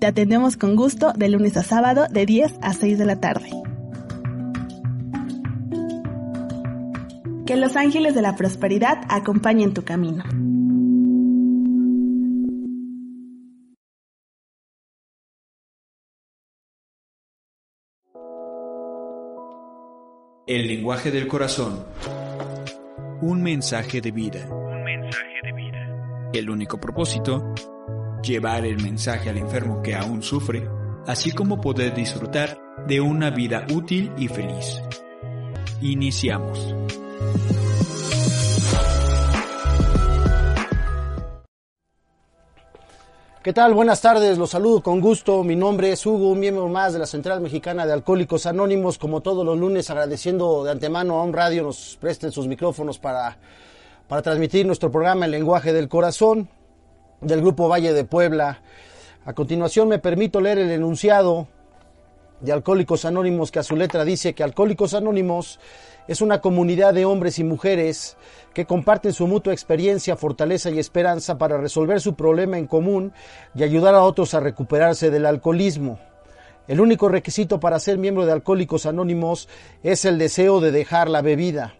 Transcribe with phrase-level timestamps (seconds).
[0.00, 3.50] Te atendemos con gusto de lunes a sábado de 10 a 6 de la tarde.
[7.44, 10.24] Que los ángeles de la prosperidad acompañen tu camino.
[20.46, 21.84] El lenguaje del corazón.
[23.20, 24.48] Un mensaje de vida.
[24.48, 26.30] Un mensaje de vida.
[26.32, 27.52] El único propósito,
[28.22, 30.68] llevar el mensaje al enfermo que aún sufre,
[31.06, 34.82] así como poder disfrutar de una vida útil y feliz.
[35.80, 36.74] Iniciamos.
[43.42, 43.72] ¿Qué tal?
[43.72, 45.42] Buenas tardes, los saludo con gusto.
[45.42, 48.98] Mi nombre es Hugo, un miembro más de la Central Mexicana de Alcohólicos Anónimos.
[48.98, 53.38] Como todos los lunes, agradeciendo de antemano a un radio nos presten sus micrófonos para,
[54.08, 56.50] para transmitir nuestro programa El lenguaje del corazón
[57.20, 58.62] del Grupo Valle de Puebla.
[59.24, 61.48] A continuación me permito leer el enunciado
[62.40, 65.60] de Alcohólicos Anónimos que a su letra dice que Alcohólicos Anónimos
[66.08, 68.16] es una comunidad de hombres y mujeres
[68.54, 73.12] que comparten su mutua experiencia, fortaleza y esperanza para resolver su problema en común
[73.54, 75.98] y ayudar a otros a recuperarse del alcoholismo.
[76.66, 79.48] El único requisito para ser miembro de Alcohólicos Anónimos
[79.82, 81.74] es el deseo de dejar la bebida.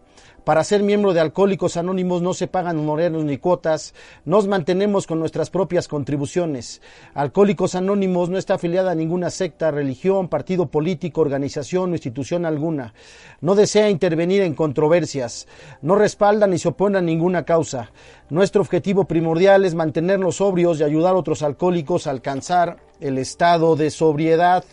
[0.44, 5.18] Para ser miembro de Alcohólicos Anónimos no se pagan honorarios ni cuotas, nos mantenemos con
[5.18, 6.80] nuestras propias contribuciones.
[7.12, 12.94] Alcohólicos Anónimos no está afiliada a ninguna secta, religión, partido político, organización o institución alguna.
[13.42, 15.46] No desea intervenir en controversias,
[15.82, 17.90] no respalda ni se opone a ninguna causa.
[18.30, 23.76] Nuestro objetivo primordial es mantenernos sobrios y ayudar a otros alcohólicos a alcanzar el estado
[23.76, 24.64] de sobriedad.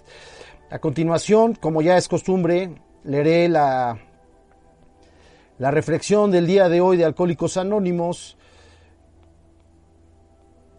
[0.69, 2.71] A continuación, como ya es costumbre,
[3.03, 4.06] leeré la
[5.59, 8.37] la reflexión del día de hoy de Alcohólicos Anónimos,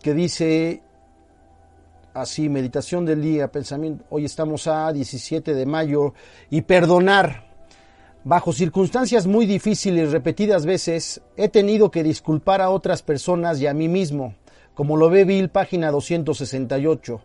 [0.00, 0.82] que dice
[2.14, 6.14] así, meditación del día, pensamiento, hoy estamos a 17 de mayo,
[6.50, 7.48] y perdonar.
[8.24, 13.74] Bajo circunstancias muy difíciles repetidas veces, he tenido que disculpar a otras personas y a
[13.74, 14.34] mí mismo,
[14.74, 17.20] como lo ve Bill, página 268.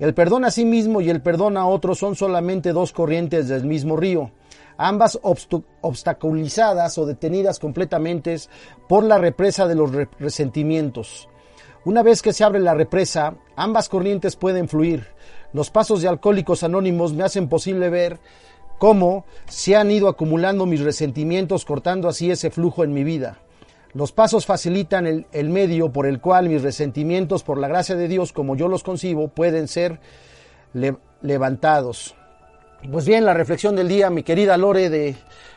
[0.00, 3.64] El perdón a sí mismo y el perdón a otros son solamente dos corrientes del
[3.64, 4.32] mismo río
[4.80, 8.34] ambas obstaculizadas o detenidas completamente
[8.88, 11.28] por la represa de los resentimientos.
[11.84, 15.06] Una vez que se abre la represa, ambas corrientes pueden fluir.
[15.52, 18.20] Los pasos de Alcohólicos Anónimos me hacen posible ver
[18.78, 23.38] cómo se han ido acumulando mis resentimientos, cortando así ese flujo en mi vida.
[23.92, 28.32] Los pasos facilitan el, medio por el cual mis resentimientos, por la gracia de Dios,
[28.32, 30.00] como yo los concibo, pueden ser
[30.72, 32.14] le levantados.
[32.88, 35.14] Pues bien, la reflexión del día, mi querida Lore de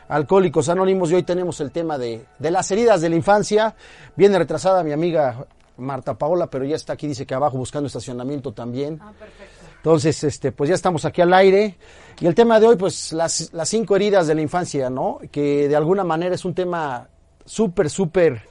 [0.08, 3.74] Alcohólicos Anónimos, y hoy tenemos el tema de, de las heridas de la infancia.
[4.14, 5.46] Viene retrasada mi amiga
[5.78, 8.98] Marta Paola, pero ya está aquí, dice que abajo buscando estacionamiento también.
[9.00, 9.64] Ah, perfecto.
[9.76, 11.78] Entonces, este, pues ya estamos aquí al aire.
[12.20, 15.18] Y el tema de hoy, pues las, las cinco heridas de la infancia, ¿no?
[15.32, 17.08] Que de alguna manera es un tema
[17.44, 18.42] súper, súper,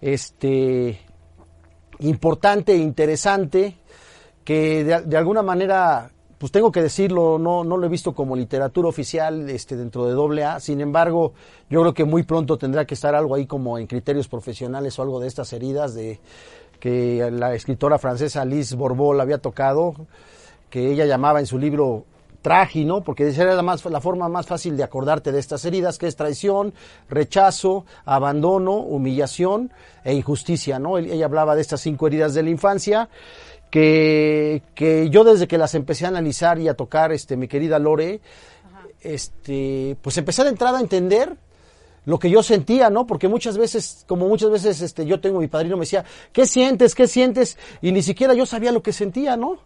[0.00, 0.98] este,
[1.98, 3.76] importante e interesante,
[4.44, 8.36] que de, de alguna manera pues tengo que decirlo, no, no lo he visto como
[8.36, 10.60] literatura oficial este, dentro de AA.
[10.60, 11.32] Sin embargo,
[11.68, 15.02] yo creo que muy pronto tendrá que estar algo ahí como en criterios profesionales o
[15.02, 16.20] algo de estas heridas de
[16.78, 19.94] que la escritora francesa Alice Borbol había tocado,
[20.70, 22.04] que ella llamaba en su libro
[22.40, 26.06] trágino, porque era la, más, la forma más fácil de acordarte de estas heridas, que
[26.06, 26.72] es traición,
[27.08, 29.72] rechazo, abandono, humillación
[30.04, 30.98] e injusticia, ¿no?
[30.98, 33.08] Ella hablaba de estas cinco heridas de la infancia
[33.70, 37.78] que, que yo desde que las empecé a analizar y a tocar, este, mi querida
[37.78, 38.20] Lore,
[39.00, 41.36] este, pues empecé de entrada a entender
[42.04, 43.06] lo que yo sentía, ¿no?
[43.06, 46.94] Porque muchas veces, como muchas veces, este, yo tengo mi padrino me decía, ¿qué sientes?
[46.94, 47.58] ¿Qué sientes?
[47.82, 49.58] Y ni siquiera yo sabía lo que sentía, ¿no?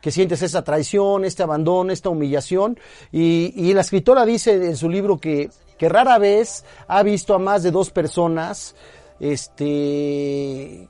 [0.00, 2.78] Que sientes esa traición, este abandono, esta humillación.
[3.12, 7.38] Y, y la escritora dice en su libro que, que rara vez ha visto a
[7.38, 8.74] más de dos personas,
[9.20, 10.88] este,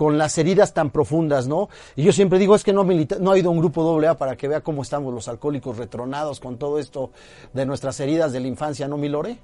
[0.00, 1.68] con las heridas tan profundas, ¿no?
[1.94, 4.34] Y yo siempre digo, es que no, no ha ido un grupo doble A para
[4.34, 7.10] que vea cómo estamos los alcohólicos retronados con todo esto
[7.52, 9.36] de nuestras heridas de la infancia, ¿no, Milore?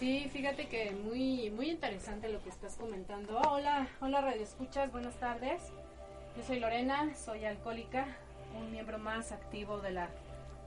[0.00, 3.40] Sí, fíjate que muy, muy interesante lo que estás comentando.
[3.48, 5.62] Hola, hola Radio Escuchas, buenas tardes.
[6.36, 8.08] Yo soy Lorena, soy alcohólica.
[8.60, 10.08] un miembro más activo de la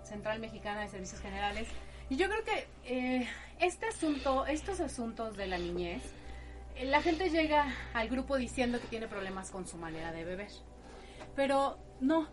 [0.03, 1.67] Central Mexicana de Servicios Generales.
[2.09, 3.27] Y yo creo que eh,
[3.59, 6.03] este asunto, estos asuntos de la niñez,
[6.83, 10.51] la gente llega al grupo diciendo que tiene problemas con su manera de beber.
[11.35, 12.27] Pero no,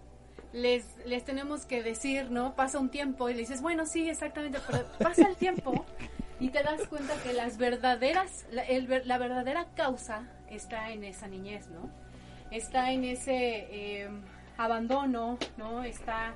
[0.52, 2.54] les, les tenemos que decir, ¿no?
[2.54, 5.84] Pasa un tiempo y le dices, bueno, sí, exactamente, pero pasa el tiempo
[6.40, 11.28] y te das cuenta que las verdaderas, la, el la verdadera causa está en esa
[11.28, 11.88] niñez, ¿no?
[12.50, 14.10] Está en ese eh,
[14.58, 15.84] abandono, ¿no?
[15.84, 16.34] Está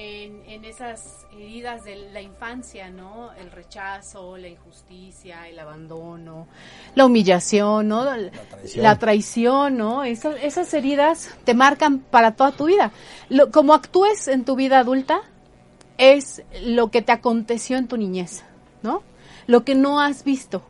[0.00, 3.32] en, en esas heridas de la infancia, ¿no?
[3.32, 6.46] El rechazo, la injusticia, el abandono,
[6.94, 8.04] la humillación, ¿no?
[8.04, 8.98] La traición.
[8.98, 10.04] traición, ¿no?
[10.04, 12.92] Eso- esas heridas te marcan para toda tu vida.
[13.28, 15.22] Lo, como actúes en tu vida adulta
[15.96, 18.44] es lo que te aconteció en tu niñez,
[18.82, 19.02] ¿no?
[19.48, 20.62] Lo que no has visto,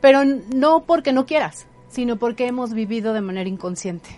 [0.00, 4.08] pero no porque no quieras, sino porque hemos vivido de manera inconsciente.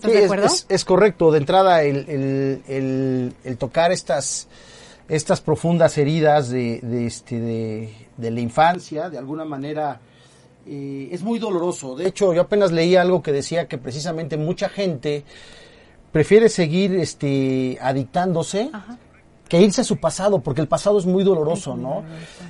[0.00, 0.46] ¿Estás Sí, de es- acuerdo?
[0.46, 1.30] Es, es correcto.
[1.30, 4.48] De entrada, el, el- el- el tocar estas,
[5.08, 10.00] estas profundas heridas de, de, este, de, de la infancia, de alguna manera,
[10.66, 11.96] eh, es muy doloroso.
[11.96, 15.24] De hecho, yo apenas leí algo que decía que precisamente mucha gente
[16.12, 18.98] prefiere seguir este, adictándose Ajá.
[19.48, 22.04] que irse a su pasado, porque el pasado es muy doloroso, ¿no?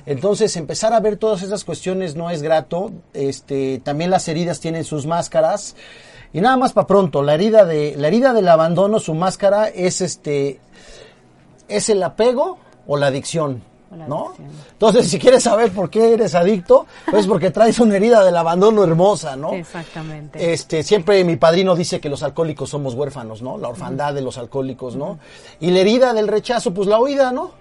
[0.05, 2.91] Entonces, empezar a ver todas esas cuestiones no es grato.
[3.13, 5.75] Este, también las heridas tienen sus máscaras.
[6.33, 10.01] Y nada más para pronto, la herida de la herida del abandono, su máscara es
[10.01, 10.59] este
[11.67, 12.57] es el apego
[12.87, 13.61] o la adicción,
[14.07, 14.33] ¿no?
[14.71, 18.83] Entonces, si quieres saber por qué eres adicto, pues porque traes una herida del abandono
[18.83, 19.53] hermosa, ¿no?
[19.53, 20.53] Exactamente.
[20.53, 23.57] Este, siempre mi padrino dice que los alcohólicos somos huérfanos, ¿no?
[23.57, 25.19] La orfandad de los alcohólicos, ¿no?
[25.59, 27.60] Y la herida del rechazo, pues la oída, ¿no?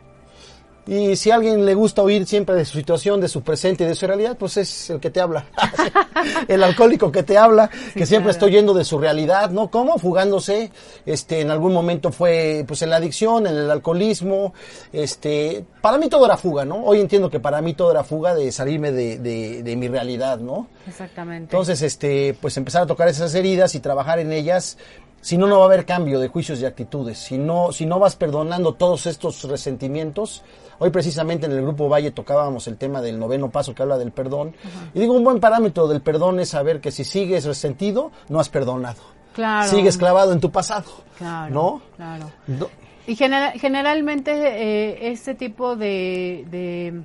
[0.91, 3.87] Y si a alguien le gusta oír siempre de su situación, de su presente y
[3.87, 5.47] de su realidad, pues es el que te habla.
[6.49, 8.31] el alcohólico que te habla, que siempre claro.
[8.31, 9.71] estoy yendo de su realidad, ¿no?
[9.71, 9.99] ¿Cómo?
[9.99, 10.73] Fugándose.
[11.07, 14.53] Este, en algún momento fue, pues, en la adicción, en el alcoholismo.
[14.93, 16.83] Este, para mí todo era fuga, ¿no?
[16.83, 20.41] Hoy entiendo que para mí todo era fuga de salirme de, de, de mi realidad,
[20.41, 20.67] ¿no?
[20.89, 21.55] Exactamente.
[21.55, 24.77] Entonces, este, pues empezar a tocar esas heridas y trabajar en ellas.
[25.21, 27.19] Si no, no va a haber cambio de juicios y actitudes.
[27.19, 30.43] Si no, si no vas perdonando todos estos resentimientos.
[30.79, 34.13] Hoy precisamente en el Grupo Valle tocábamos el tema del noveno paso que habla del
[34.13, 34.55] perdón.
[34.95, 38.49] Y digo, un buen parámetro del perdón es saber que si sigues resentido, no has
[38.49, 39.03] perdonado.
[39.35, 39.69] Claro.
[39.69, 40.91] Sigues clavado en tu pasado.
[41.19, 41.53] Claro.
[41.55, 41.83] ¿No?
[41.97, 42.31] Claro.
[42.47, 42.69] No.
[43.07, 47.03] Y genera- generalmente eh, este tipo de, de-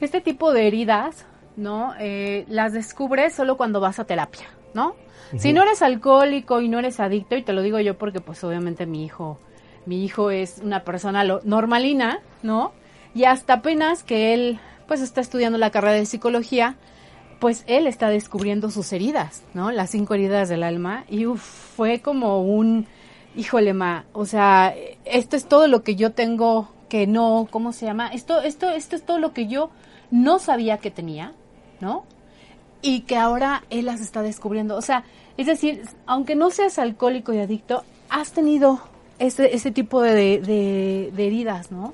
[0.00, 1.24] este tipo de heridas,
[1.56, 1.92] ¿no?
[2.00, 4.94] Eh, las descubres solo cuando vas a terapia, ¿no?
[5.36, 8.42] Si no eres alcohólico y no eres adicto, y te lo digo yo porque pues
[8.44, 9.38] obviamente mi hijo,
[9.86, 12.72] mi hijo es una persona lo- normalina, ¿no?
[13.14, 16.76] Y hasta apenas que él pues está estudiando la carrera de psicología,
[17.40, 19.70] pues él está descubriendo sus heridas, ¿no?
[19.70, 21.04] Las cinco heridas del alma.
[21.08, 22.86] Y uf, fue como un,
[23.36, 24.74] híjole, ma, o sea,
[25.04, 28.08] esto es todo lo que yo tengo que no, ¿cómo se llama?
[28.08, 29.70] Esto, esto, esto es todo lo que yo
[30.10, 31.32] no sabía que tenía,
[31.80, 32.04] ¿no?
[32.82, 34.76] Y que ahora él las está descubriendo.
[34.76, 35.04] O sea,
[35.36, 38.80] es decir, aunque no seas alcohólico y adicto, has tenido
[39.18, 41.92] ese, ese tipo de, de- de heridas, ¿no?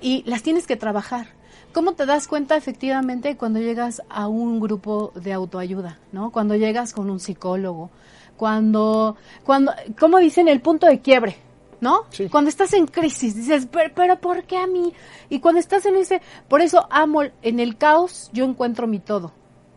[0.00, 1.26] Y las tienes que trabajar.
[1.72, 6.30] ¿Cómo te das cuenta efectivamente cuando llegas a un grupo de autoayuda, ¿no?
[6.30, 7.90] Cuando llegas con un psicólogo,
[8.36, 10.48] cuando, cuando, ¿cómo dicen?
[10.48, 11.36] El punto de quiebre,
[11.80, 12.00] ¿no?
[12.10, 12.28] Sí.
[12.28, 14.92] Cuando estás en crisis, dices, pero, pero ¿por qué a mí?
[15.30, 19.32] Y cuando estás en ese, por eso amo, en el caos yo encuentro mi todo,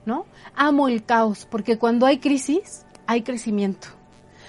[0.06, 0.26] ¿no?
[0.56, 3.88] Amo el caos, porque cuando hay crisis, hay crecimiento,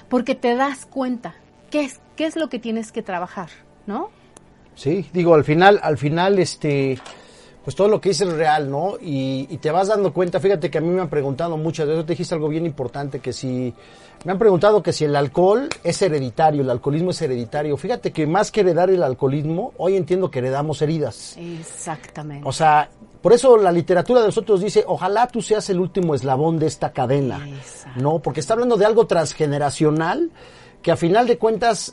[0.08, 1.34] porque te das cuenta
[1.70, 3.50] qué es, qué es lo que tienes que trabajar,
[3.86, 4.10] ¿no?
[4.74, 6.98] Sí, digo, al final, al final, este,
[7.64, 8.94] pues todo lo que dices es real, ¿no?
[9.00, 12.04] Y, y te vas dando cuenta, fíjate que a mí me han preguntado muchas veces,
[12.04, 13.74] te dijiste algo bien importante, que si,
[14.24, 17.76] me han preguntado que si el alcohol es hereditario, el alcoholismo es hereditario.
[17.76, 21.36] Fíjate que más que heredar el alcoholismo, hoy entiendo que heredamos heridas.
[21.38, 22.46] Exactamente.
[22.48, 22.88] O sea,
[23.26, 26.92] por eso la literatura de nosotros dice, ojalá tú seas el último eslabón de esta
[26.92, 27.44] cadena.
[27.48, 28.00] Exacto.
[28.00, 30.30] No, porque está hablando de algo transgeneracional
[30.80, 31.90] que a final de cuentas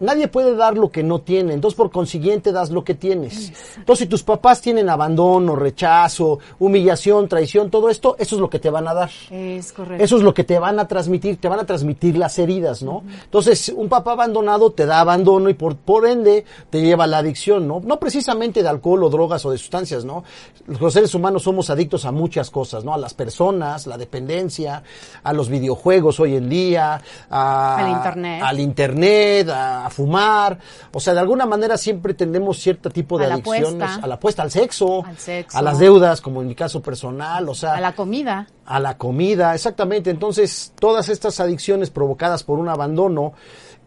[0.00, 3.52] nadie puede dar lo que no tiene, entonces por consiguiente das lo que tienes.
[3.76, 8.58] Entonces si tus papás tienen abandono, rechazo, humillación, traición, todo esto, eso es lo que
[8.58, 9.10] te van a dar.
[9.30, 10.02] es correcto.
[10.04, 13.02] Eso es lo que te van a transmitir, te van a transmitir las heridas, ¿no?
[13.24, 17.18] Entonces, un papá abandonado te da abandono y por, por ende te lleva a la
[17.18, 17.80] adicción, ¿no?
[17.84, 20.24] No precisamente de alcohol o drogas o de sustancias, ¿no?
[20.66, 22.92] Los seres humanos somos adictos a muchas cosas, ¿no?
[22.92, 24.82] A las personas, la dependencia,
[25.22, 27.00] a los videojuegos hoy en día,
[27.30, 28.42] a- Al internet.
[28.44, 30.58] al internet, a, a fumar,
[30.92, 34.42] o sea, de alguna manera siempre tenemos cierto tipo de A adicciones, a la apuesta,
[34.42, 35.56] al sexo, Al sexo.
[35.56, 38.48] a las deudas, como en mi caso personal, o sea, a la comida.
[38.64, 40.10] a la comida, exactamente.
[40.10, 43.32] Entonces, todas estas adicciones provocadas por un abandono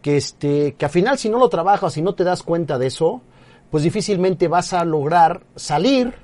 [0.00, 2.86] que este, que al final si no lo trabajas, si no te das cuenta de
[2.86, 3.20] eso,
[3.70, 6.14] pues difícilmente vas a lograr salir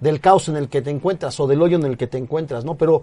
[0.00, 2.66] del caos en el que te encuentras o del hoyo en el que te encuentras,
[2.66, 2.76] ¿no?
[2.76, 3.02] Pero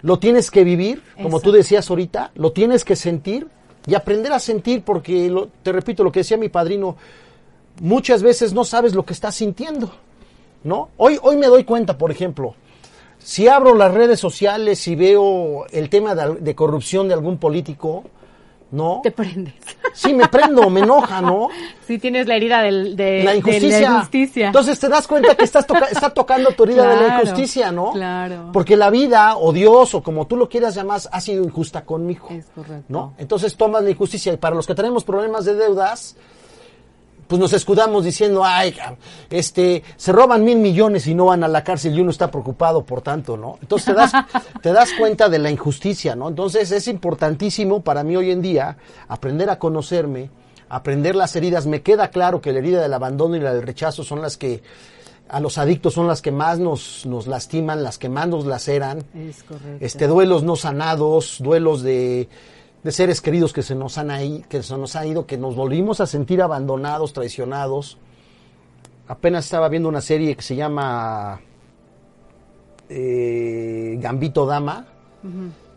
[0.00, 3.48] lo tienes que vivir, como tú decías ahorita, lo tienes que sentir
[3.90, 6.96] y aprender a sentir, porque lo- te repito lo que decía mi padrino,
[7.80, 9.90] muchas veces no sabes lo que estás sintiendo,
[10.62, 10.90] ¿no?
[10.96, 12.54] Hoy, hoy me doy cuenta, por ejemplo,
[13.18, 18.04] si abro las redes sociales y veo el tema de, de corrupción de algún político,
[18.72, 19.00] ¿no?
[19.02, 19.54] Te prendes.
[19.94, 21.48] Sí, me prendo, me enoja, ¿no?
[21.86, 23.80] Si tienes la herida del, de, la de injusticia.
[23.80, 24.46] la injusticia.
[24.46, 27.90] Entonces te das cuenta que estás toca- está tocando tu herida de la injusticia, ¿no?
[27.92, 28.50] claro.
[28.52, 32.28] Porque la vida, o Dios, o como tú lo quieras llamar, ha sido injusta conmigo.
[32.30, 32.84] Es correcto.
[32.88, 33.14] ¿no?
[33.18, 34.32] Entonces tomas la injusticia.
[34.32, 36.16] Y para los que tenemos problemas de deudas,
[37.30, 38.74] pues nos escudamos diciendo, ay,
[39.30, 42.82] este, se roban mil millones y no van a la cárcel y uno está preocupado
[42.82, 43.56] por tanto, ¿no?
[43.62, 44.10] Entonces te das,
[44.62, 46.28] te das cuenta de la injusticia, ¿no?
[46.28, 50.28] Entonces es importantísimo para mí hoy en día aprender a conocerme,
[50.68, 51.66] aprender las heridas.
[51.66, 54.64] Me queda claro que la herida del abandono y la del rechazo son las que
[55.28, 59.04] a los adictos son las que más nos, nos lastiman, las que más nos laceran
[59.14, 59.76] Es correcto.
[59.78, 62.28] este duelos no sanados, duelos de,
[62.82, 65.54] de seres queridos que se nos han ahí, que se nos han ido, que nos
[65.54, 67.98] volvimos a sentir abandonados, traicionados.
[69.08, 71.40] Apenas estaba viendo una serie que se llama
[72.88, 74.86] eh, Gambito Dama,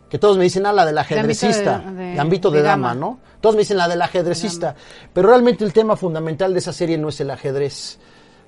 [0.08, 2.88] que todos me dicen, ah, la del ajedrecista, Gambito de- de- Gambito de, de Dama,
[2.88, 3.00] Dama.
[3.00, 3.18] ¿no?
[3.40, 4.74] Todos me dicen la del ajedrecista,
[5.12, 7.98] pero realmente el tema fundamental de esa serie no es el ajedrez,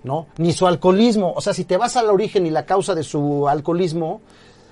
[0.04, 0.28] ¿no?
[0.38, 3.46] Ni su alcoholismo, o sea, si te vas al origen y la causa de su
[3.48, 4.22] alcoholismo,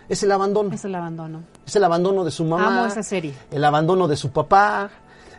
[0.08, 0.74] es el abandono.
[0.74, 1.42] Es el abandono.
[1.66, 2.66] Es el abandono de su mamá.
[2.78, 3.32] Amo esa serie.
[3.50, 4.90] El abandono de su papá.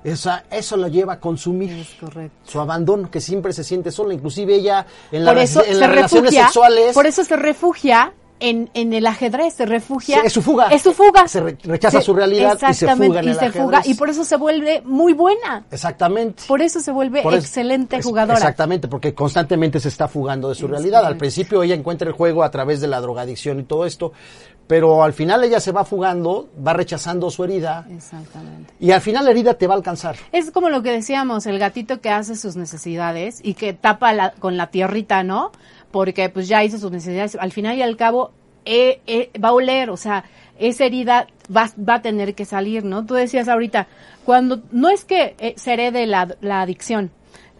[0.03, 1.71] Esa, eso lo lleva a consumir.
[1.71, 2.37] Es correcto.
[2.43, 4.13] Su abandono, que siempre se siente sola.
[4.13, 6.93] Inclusive ella, en, la eso en las relaciones sexuales...
[6.93, 10.19] Por eso se refugia en, en el ajedrez, se refugia.
[10.19, 10.67] Sí, es su fuga.
[10.67, 11.27] Es su fuga.
[11.27, 13.93] Se re- rechaza su realidad y se exactamente, fuga en y el se fuga, y
[13.95, 15.65] por eso se vuelve muy buena.
[15.71, 16.43] Exactamente.
[16.47, 18.37] Por eso se vuelve eso- excelente es- jugadora.
[18.37, 21.03] Exactamente, porque constantemente se está fugando de su realidad.
[21.03, 24.11] Al principio ella encuentra el juego a través de la drogadicción y todo esto,
[24.67, 28.73] pero al final ella se va fugando, va rechazando su herida Exactamente.
[28.79, 30.15] y al final la herida te va a alcanzar.
[30.31, 34.31] Es como lo que decíamos, el gatito que hace sus necesidades y que tapa la-
[34.31, 35.51] con la tierrita, ¿no?
[35.91, 37.37] Porque pues ya hizo sus necesidades.
[37.39, 38.31] Al final y al cabo
[38.65, 40.23] eh, eh, va a oler, o sea,
[40.57, 43.05] esa herida va, va a tener que salir, ¿no?
[43.05, 43.87] Tú decías ahorita,
[44.25, 47.11] cuando no es que eh, se herede la, la adicción,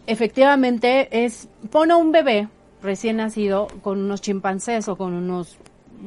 [0.08, 2.48] efectivamente es, pone a un bebé
[2.82, 5.58] recién nacido con unos chimpancés o con unos,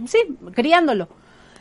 [0.07, 0.19] sí,
[0.55, 1.09] criándolo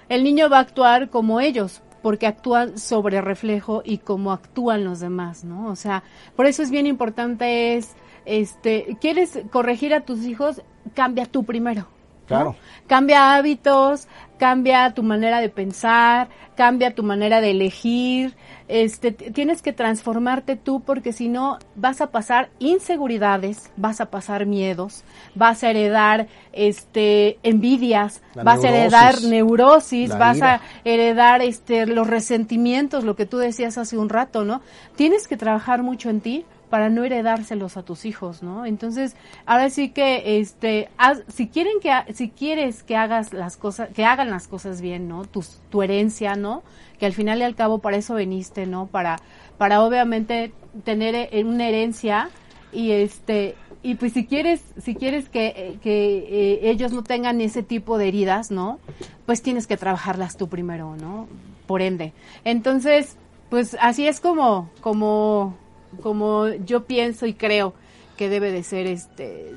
[0.10, 5.00] el niño va a actuar como ellos, porque actúan sobre reflejo y como actúan los
[5.00, 5.67] demás, ¿no?
[5.67, 6.03] O sea,
[6.36, 10.62] por eso es bien importante es, este, ¿quieres corregir a tus hijos?
[10.93, 11.88] Cambia tú primero.
[12.29, 12.36] ¿No?
[12.36, 12.55] Claro.
[12.88, 14.07] Cambia hábitos,
[14.38, 18.36] cambia tu manera de pensar, cambia tu manera de elegir,
[18.67, 24.46] este, tienes que transformarte tú porque si no vas a pasar inseguridades, vas a pasar
[24.46, 25.03] miedos,
[25.36, 30.55] vas a heredar este envidias, La vas a heredar neurosis, vas ira.
[30.55, 34.62] a heredar este los resentimientos, lo que tú decías hace un rato, ¿no?
[34.96, 38.65] Tienes que trabajar mucho en ti para no heredárselos a tus hijos, ¿no?
[38.65, 40.89] Entonces, ahora sí que este
[41.27, 45.25] si quieren que si quieres que hagas las cosas que hagan las cosas bien, ¿no?
[45.25, 46.63] Tu, tu herencia, ¿no?
[47.00, 48.88] Que al final y al cabo para eso veniste, ¿no?
[48.88, 49.17] Para
[49.57, 50.51] para obviamente
[50.83, 52.29] tener eh, una herencia
[52.71, 57.41] y este y pues si quieres si quieres que, eh, que eh, ellos no tengan
[57.41, 58.79] ese tipo de heridas no
[59.25, 61.27] pues tienes que trabajarlas tú primero no
[61.65, 63.15] por ende entonces
[63.50, 65.55] pues así es como como
[66.01, 67.74] como yo pienso y creo
[68.17, 69.56] que debe de ser este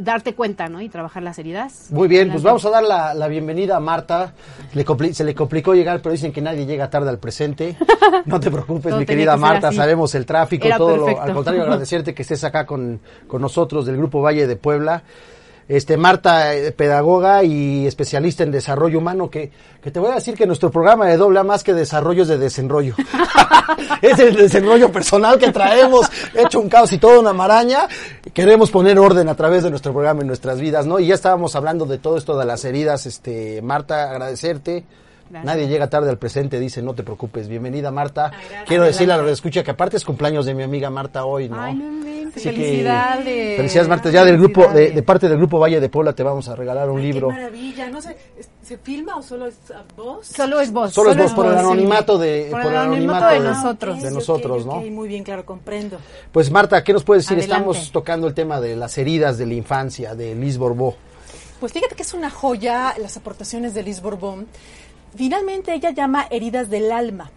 [0.00, 3.28] darte cuenta no y trabajar las heridas Muy bien, pues vamos a dar la, la
[3.28, 4.32] bienvenida a Marta.
[4.74, 4.84] Le
[5.14, 7.76] se le complicó llegar, pero dicen que nadie llega tarde al presente.
[8.26, 11.62] No te preocupes, mi querida que Marta, sabemos el tráfico, Era todo lo, al contrario,
[11.62, 15.04] agradecerte que estés acá con, con nosotros del Grupo Valle de Puebla.
[15.70, 20.34] Este, Marta, eh, pedagoga y especialista en desarrollo humano, que, que te voy a decir
[20.34, 22.96] que nuestro programa de doble A más que desarrollo es de desenrollo.
[24.02, 27.86] es el desenrollo personal que traemos, hecho un caos y toda una maraña.
[28.34, 30.98] Queremos poner orden a través de nuestro programa en nuestras vidas, ¿no?
[30.98, 34.84] Y ya estábamos hablando de todo esto de las heridas, este, Marta, agradecerte.
[35.30, 35.44] Gracias.
[35.44, 37.46] Nadie llega tarde al presente, dice, no te preocupes.
[37.48, 38.32] Bienvenida, Marta.
[38.66, 41.60] Quiero decirle a que escucha que aparte es cumpleaños de mi amiga Marta hoy, ¿no?
[41.60, 42.00] Ay, no
[42.32, 43.56] que, felicidades.
[43.56, 44.10] felicidades, Marta.
[44.10, 46.90] Ya del grupo, de, de parte del grupo Valle de Puebla te vamos a regalar
[46.90, 47.28] un Ay, libro.
[47.28, 50.26] Qué maravilla, no sé, ¿es- ¿se filma o solo es ah, voz?
[50.26, 51.58] solo es vos Solo es vos, por el sí.
[51.60, 54.02] anonimato de, Por por el anonimato anonimato de Ah, nosotros.
[54.02, 54.72] de nosotros, ¿no?
[54.74, 55.98] ok, muy bien, claro, comprendo.
[56.32, 57.38] Pues Marta, ¿qué nos puedes decir?
[57.38, 57.68] Adelante.
[57.70, 60.96] Estamos tocando el tema de las heridas de la infancia, de Liz Borbó.
[61.58, 64.46] Pues fíjate que es una joya las aportaciones de Liz Borbón.
[65.14, 67.30] Finalmente ella llama heridas del alma.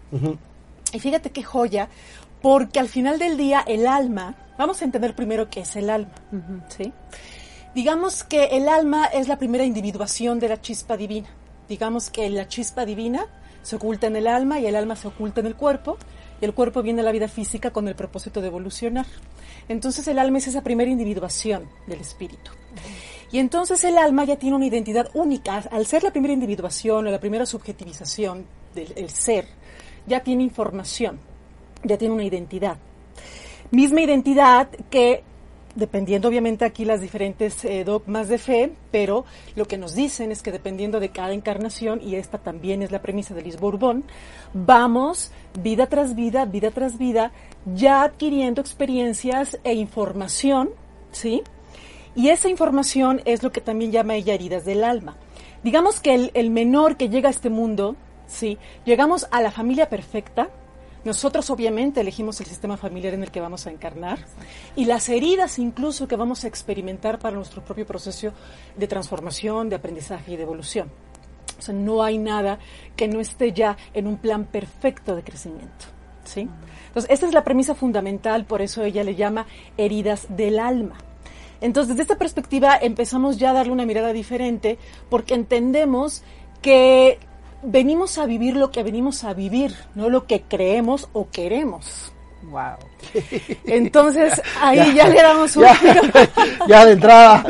[0.92, 1.88] Y fíjate qué joya,
[2.40, 6.12] porque al final del día el alma, vamos a entender primero qué es el alma,
[6.68, 6.92] ¿sí?
[7.74, 11.28] Digamos que el alma es la primera individuación de la chispa divina.
[11.68, 13.26] Digamos que la chispa divina
[13.62, 15.96] se oculta en el alma y el alma se oculta en el cuerpo
[16.40, 19.06] y el cuerpo viene a la vida física con el propósito de evolucionar.
[19.68, 22.52] Entonces el alma es esa primera individuación del espíritu.
[23.32, 25.56] Y entonces el alma ya tiene una identidad única.
[25.70, 29.46] Al ser la primera individuación o la primera subjetivización del el ser,
[30.06, 31.18] ya tiene información,
[31.82, 32.76] ya tiene una identidad.
[33.70, 35.22] Misma identidad que
[35.74, 39.24] dependiendo obviamente aquí las diferentes eh, dogmas de fe, pero
[39.56, 43.02] lo que nos dicen es que dependiendo de cada encarnación, y esta también es la
[43.02, 44.04] premisa de Liz Bourbon,
[44.52, 47.32] vamos vida tras vida, vida tras vida,
[47.74, 50.70] ya adquiriendo experiencias e información,
[51.10, 51.42] ¿sí?
[52.14, 55.16] Y esa información es lo que también llama ella heridas del alma.
[55.62, 58.58] Digamos que el, menor que llega a este mundo, ¿sí?
[58.84, 60.50] Llegamos a la familia perfecta,
[61.04, 64.18] nosotros obviamente elegimos el sistema familiar en el que vamos a encarnar
[64.74, 68.32] y las heridas incluso que vamos a experimentar para nuestro propio proceso
[68.76, 70.90] de transformación, de aprendizaje y de evolución.
[71.58, 72.58] O sea, no hay nada
[72.96, 75.86] que no esté ya en un plan perfecto de crecimiento.
[76.24, 76.48] ¿sí?
[76.88, 80.96] Entonces, esta es la premisa fundamental, por eso ella le llama heridas del alma.
[81.60, 86.22] Entonces, desde esta perspectiva empezamos ya a darle una mirada diferente porque entendemos
[86.62, 87.18] que
[87.62, 92.12] venimos a vivir lo que venimos a vivir, no lo que creemos o queremos.
[92.50, 92.76] Wow.
[93.64, 95.64] Entonces, ahí ya, le damos un
[96.68, 97.44] Ya, de entrada,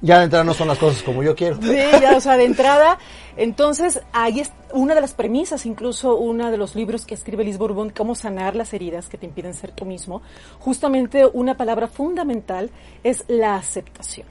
[0.00, 1.60] ya de entrada no son las cosas como yo quiero.
[1.60, 2.98] Sí, ya, o sea, de entrada,
[3.36, 7.58] entonces ahí es una de las premisas, incluso uno de los libros que escribe Liz
[7.58, 10.22] Bourbon, Cómo sanar las heridas que te impiden ser tú mismo,
[10.58, 12.70] justamente una palabra fundamental
[13.02, 14.26] es la aceptación.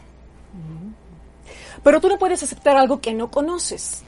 [1.84, 4.04] Pero tú no puedes aceptar algo que no conoces.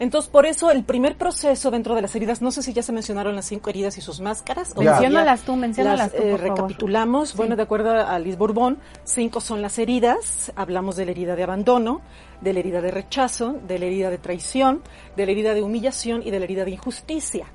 [0.00, 2.90] Entonces, por eso el primer proceso dentro de las heridas, no sé si ya se
[2.90, 4.74] mencionaron las cinco heridas y sus máscaras.
[4.74, 6.40] Menciónalas tú, menciónalas las, tú, eh, favor.
[6.40, 7.36] recapitulamos.
[7.36, 10.52] Bueno, de acuerdo a Liz Bourbon, cinco son las heridas.
[10.56, 12.00] Hablamos de la herida de abandono,
[12.40, 14.82] de la herida de rechazo, de la herida de traición,
[15.16, 17.46] de la herida de humillación y de la herida de injusticia.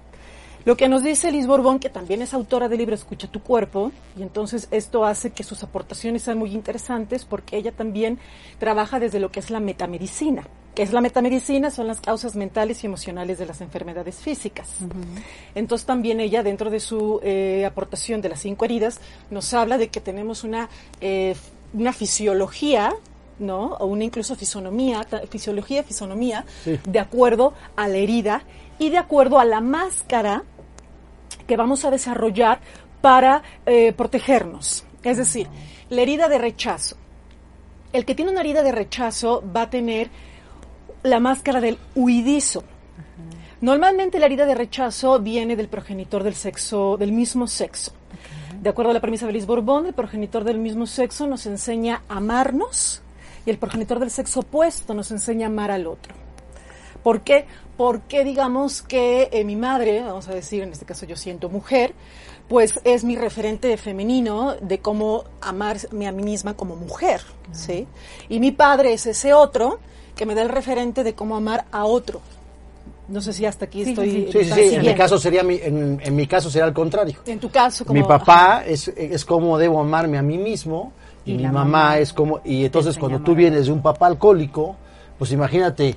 [0.66, 3.92] Lo que nos dice Liz Borbón, que también es autora del libro Escucha tu cuerpo,
[4.18, 8.18] y entonces esto hace que sus aportaciones sean muy interesantes porque ella también
[8.58, 10.48] trabaja desde lo que es la metamedicina.
[10.74, 11.70] ¿Qué es la metamedicina?
[11.72, 14.80] Son las causas mentales y emocionales de las enfermedades físicas.
[15.54, 19.00] Entonces también ella, dentro de su eh, aportación de las cinco heridas,
[19.30, 20.68] nos habla de que tenemos una,
[21.00, 21.36] eh,
[21.74, 22.92] una fisiología
[23.38, 23.74] ¿no?
[23.80, 26.80] O una incluso fisonomía, fisiología, fisonomía, Sí.
[26.88, 28.44] de acuerdo a la herida
[28.80, 30.44] y de acuerdo a la máscara
[31.48, 32.60] que vamos a desarrollar
[33.02, 34.86] para eh, protegernos.
[35.04, 35.48] Es decir,
[35.90, 36.98] la herida de rechazo.
[37.94, 40.10] El que tiene una herida de rechazo va a tener
[41.04, 42.64] la máscara del huidizo.
[43.62, 47.94] Normalmente la herida de rechazo viene del progenitor del sexo, del mismo sexo.
[48.62, 52.02] De acuerdo a la premisa de Liz Borbón, el progenitor del mismo sexo nos enseña
[52.10, 53.02] a amarnos
[53.46, 56.16] y el progenitor del sexo opuesto nos enseña a amar al otro.
[57.04, 57.46] ¿Por qué?
[57.78, 61.94] Porque digamos que eh, mi madre, vamos a decir, en este caso yo siento mujer,
[62.48, 67.88] pues es mi referente femenino de cómo amarme a mí misma como mujer, ¿sí?
[68.30, 69.80] Y mi padre es ese otro
[70.16, 72.22] que me da el referente de cómo amar a otro.
[73.08, 74.30] No sé si hasta aquí Sí, estoy...
[74.32, 74.52] sí, sí.
[74.54, 74.76] Sí.
[74.76, 77.16] En mi caso sería mi, en, en mi caso sería al contrario.
[77.26, 78.00] En tu caso, como...
[78.00, 80.94] Mi papá es, es como debo amarme a mí mismo
[81.26, 84.08] y, Y mi mamá, mamá es como y entonces cuando tú vienes de un papá
[84.08, 84.76] alcohólico,
[85.18, 85.96] pues imagínate,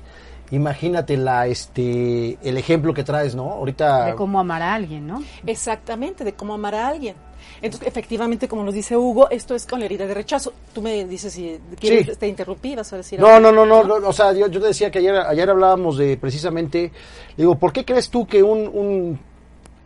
[0.51, 3.51] imagínate la este el ejemplo que traes, ¿no?
[3.51, 5.23] Ahorita De cómo amar a alguien, ¿no?
[5.45, 7.15] Exactamente, de cómo amar a alguien.
[7.61, 10.53] Entonces, efectivamente, como nos dice Hugo, esto es con la herida de rechazo.
[10.73, 12.15] Tú me dices si quieres, Sí.
[12.17, 13.51] te interrumpí, vas a decir No, algo?
[13.51, 16.15] no, no, no, no, o sea, yo, yo te decía que ayer, ayer hablábamos de
[16.17, 16.91] precisamente,
[17.35, 19.19] digo, ¿por qué crees tú que un, un,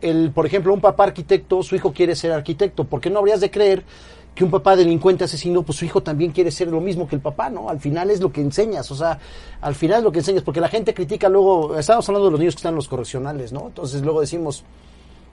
[0.00, 2.84] el, por ejemplo, un papá arquitecto, su hijo quiere ser arquitecto?
[2.84, 3.84] ¿Por qué no habrías de creer
[4.34, 7.22] que un papá delincuente asesino, pues su hijo también quiere ser lo mismo que el
[7.22, 7.68] papá, ¿no?
[7.68, 9.18] Al final es lo que enseñas, o sea,
[9.60, 12.40] al final es lo que enseñas, porque la gente critica luego, estamos hablando de los
[12.40, 13.68] niños que están en los correccionales, ¿no?
[13.68, 14.64] Entonces luego decimos,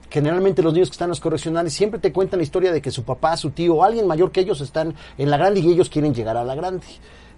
[0.08, 2.92] generalmente los niños que están en los correccionales siempre te cuentan la historia de que
[2.92, 5.88] su papá, su tío o alguien mayor que ellos están en la grande y ellos
[5.88, 6.86] quieren llegar a la grande.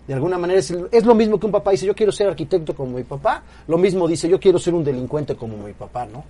[0.06, 2.74] De alguna manera es, es lo mismo que un papá dice, yo quiero ser arquitecto
[2.74, 6.24] como mi papá, lo mismo dice, yo quiero ser un delincuente como mi papá, ¿no?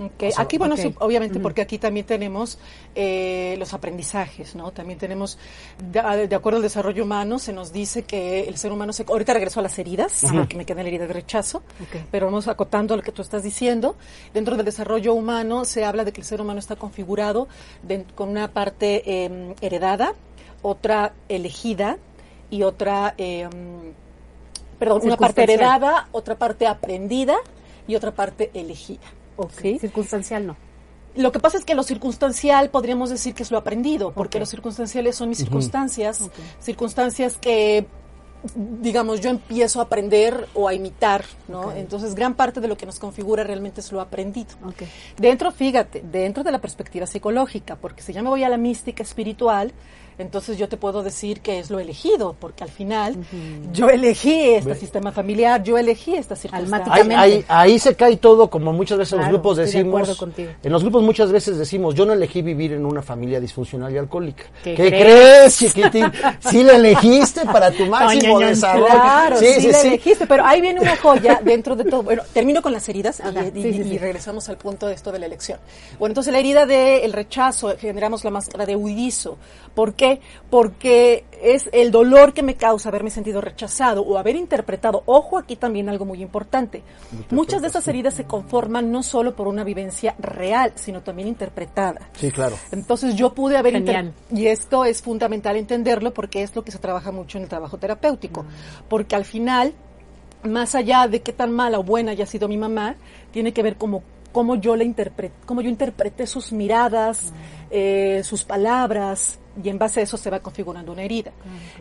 [0.00, 0.80] Ok, O sea, aquí, bueno, ok.
[0.80, 2.58] sí, obviamente, porque aquí también tenemos
[2.94, 4.70] eh, los aprendizajes, ¿no?
[4.70, 5.38] También tenemos,
[5.90, 9.04] de, de acuerdo al desarrollo humano, se nos dice que el ser humano se...
[9.08, 11.62] Ahorita regreso a las heridas, porque me queda la herida de rechazo,
[12.12, 13.96] pero vamos acotando lo que tú estás diciendo.
[14.32, 17.48] Dentro del desarrollo humano se habla de que el ser humano está configurado
[17.82, 20.14] de- con una parte eh, heredada,
[20.62, 21.98] otra elegida
[22.50, 23.14] y otra...
[23.18, 23.48] eh,
[24.78, 27.36] perdón, una parte heredada, otra parte aprendida
[27.88, 29.00] y otra parte elegida.
[29.38, 29.52] Ok.
[29.62, 29.78] ¿sí?
[29.78, 30.56] Circunstancial no.
[31.14, 34.46] Lo que pasa es que lo circunstancial podríamos decir que es lo aprendido, porque lo
[34.46, 37.86] circunstanciales son mis circunstancias, circunstancias que
[38.54, 41.72] digamos, yo empiezo a aprender o a imitar, ¿no?
[41.72, 44.50] Entonces, gran parte de lo que nos configura realmente es lo aprendido.
[45.16, 49.02] Dentro, fíjate, dentro de la perspectiva psicológica, porque si ya me voy a la mística
[49.02, 49.72] espiritual,
[50.18, 53.16] entonces yo te puedo decir que es lo elegido, porque al final
[53.72, 56.92] yo elegí este sistema familiar, yo elegí esta circunstancia.
[56.92, 60.20] Ahí, ahí, ahí, se cae todo, como muchas veces en los grupos decimos.
[60.36, 63.98] en los grupos muchas veces decimos, yo no elegí vivir en una familia disfuncional y
[63.98, 64.44] alcohólica.
[64.62, 66.10] ¿Qué, crees, chiquitín?
[66.40, 68.86] sí lo elegiste para tu máximo desarrollo.
[68.88, 72.02] Claro, sí, sí, sí, elegiste, pero ahí viene una joya dentro de todo.
[72.02, 73.22] Bueno, termino con las heridas
[73.54, 75.58] y, regresamos al punto de esto de la elección.
[75.98, 79.38] Bueno, entonces la herida del rechazo, generamos la máscara de huidizo.
[79.74, 80.07] ¿Por qué?
[80.50, 85.02] Porque es el dolor que me causa haberme sentido rechazado o haber interpretado.
[85.06, 86.82] Ojo, aquí también algo muy importante.
[87.30, 92.10] Muchas de esas heridas se conforman no solo por una vivencia real, sino también interpretada.
[92.14, 92.56] Sí, claro.
[92.72, 93.68] Entonces yo pude haber...
[94.32, 97.78] Y esto es fundamental entenderlo porque es lo que se trabaja mucho en el trabajo
[97.78, 98.44] terapéutico.
[98.88, 99.74] Porque al final
[100.42, 102.96] más allá de qué tan mala o buena haya sido mi mamá,
[103.32, 107.32] tiene que ver como cómo yo la interpreté, cómo yo interpreté sus miradas,
[107.70, 111.32] eh, sus palabras, y en base a eso se va configurando una herida.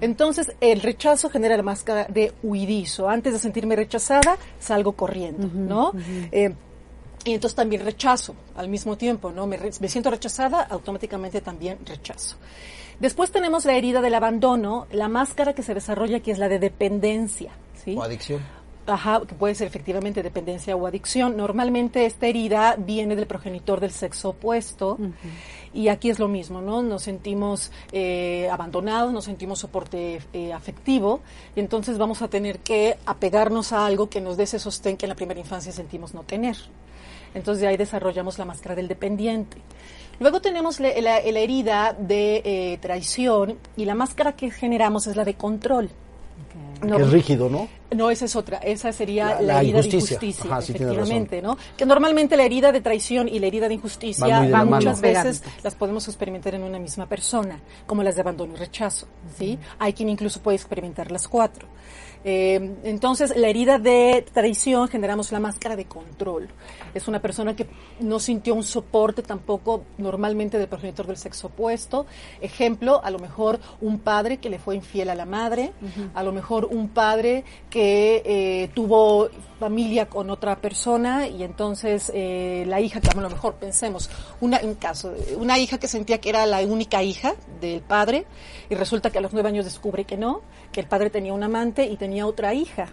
[0.01, 3.09] Entonces, el rechazo genera la máscara de huidizo.
[3.09, 5.91] Antes de sentirme rechazada, salgo corriendo, ¿no?
[6.31, 6.53] Eh,
[7.25, 9.47] y entonces también rechazo al mismo tiempo, ¿no?
[9.47, 12.37] Me, me, siento rechazada, automáticamente también rechazo.
[12.99, 16.57] Después tenemos la herida del abandono, la máscara que se desarrolla aquí es la de
[16.57, 17.51] dependencia,
[17.83, 17.95] ¿sí?
[17.97, 18.41] O adicción.
[18.87, 21.35] Ajá, que puede ser efectivamente dependencia o adicción.
[21.35, 24.97] Normalmente esta herida viene del progenitor del sexo opuesto
[25.77, 26.81] y aquí es lo mismo, ¿no?
[26.81, 31.21] Nos sentimos eh, abandonados, nos sentimos soporte eh, afectivo
[31.55, 35.05] y entonces vamos a tener que apegarnos a algo que nos dé ese sostén que
[35.05, 36.57] en la primera infancia sentimos no tener.
[37.35, 39.57] Entonces ahí desarrollamos la máscara del dependiente.
[40.19, 45.35] Luego tenemos la, herida de eh, traición y la máscara que generamos es la de
[45.35, 45.91] control
[46.81, 47.67] que es rígido, ¿no?
[47.95, 48.57] No, esa es otra.
[48.57, 51.57] Esa sería la, herida de injusticia, efectivamente, ¿no?
[51.77, 56.07] Que normalmente la herida de traición y la herida de injusticia muchas veces las podemos
[56.07, 59.57] experimentar en una misma persona, como las de abandono y rechazo, ¿sí?
[59.79, 61.67] Hay quien incluso puede experimentar las cuatro.
[62.23, 66.49] Eh, entonces, la herida de traición generamos la máscara de control.
[66.93, 67.67] Es una persona que
[67.99, 72.05] no sintió un soporte tampoco normalmente del progenitor del sexo opuesto.
[72.41, 75.73] Ejemplo, a lo mejor un padre que le fue infiel a la madre,
[76.13, 82.65] a lo mejor un padre que eh, tuvo familia con otra persona y entonces eh,
[82.67, 86.29] la hija, que a lo mejor pensemos, una, en caso, una hija que sentía que
[86.29, 88.25] era la única hija del padre
[88.69, 91.43] y resulta que a los nueve años descubre que no, que el padre tenía un
[91.43, 92.87] amante y tenía otra hija.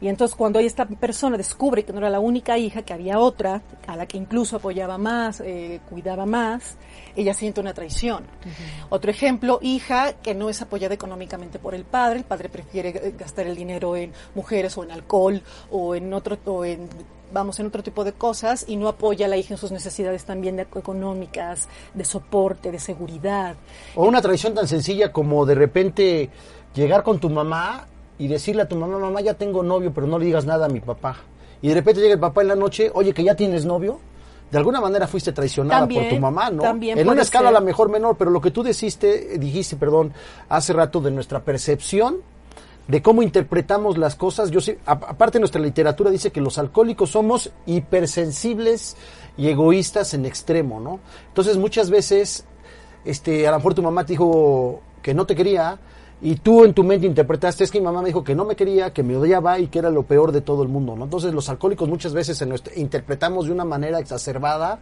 [0.00, 3.62] Y entonces cuando esta persona descubre que no era la única hija, que había otra,
[3.86, 6.76] a la que incluso apoyaba más, eh, cuidaba más,
[7.16, 8.24] ella siente una traición.
[8.90, 13.14] Otro ejemplo, hija que no es apoyada económicamente por el padre, el padre prefiere eh,
[13.18, 16.88] gastar el dinero en mujeres o en alcohol o en otro, o en
[17.32, 20.24] vamos en otro tipo de cosas y no apoya a la hija en sus necesidades
[20.24, 23.56] también económicas, de soporte, de seguridad.
[23.94, 26.30] O una traición tan sencilla como de repente
[26.74, 27.86] llegar con tu mamá
[28.18, 30.68] y decirle a tu mamá, mamá, ya tengo novio, pero no le digas nada a
[30.68, 31.16] mi papá.
[31.62, 33.98] Y de repente llega el papá en la noche, oye, que ya tienes novio.
[34.50, 36.62] De alguna manera fuiste traicionada por tu mamá, ¿no?
[36.62, 40.14] También en una escala a la mejor menor, pero lo que tú dijiste, dijiste, perdón,
[40.48, 42.22] hace rato de nuestra percepción
[42.88, 44.50] de cómo interpretamos las cosas.
[44.50, 48.96] Yo sé, aparte nuestra literatura dice que los alcohólicos somos hipersensibles
[49.36, 50.98] y egoístas en extremo, ¿no?
[51.28, 52.46] Entonces muchas veces,
[53.04, 55.78] este, a lo mejor tu mamá te dijo que no te quería,
[56.20, 58.56] y tú en tu mente interpretaste es que mi mamá me dijo que no me
[58.56, 61.04] quería, que me odiaba y que era lo peor de todo el mundo, ¿no?
[61.04, 62.42] Entonces los alcohólicos muchas veces
[62.74, 64.80] interpretamos de una manera exacerbada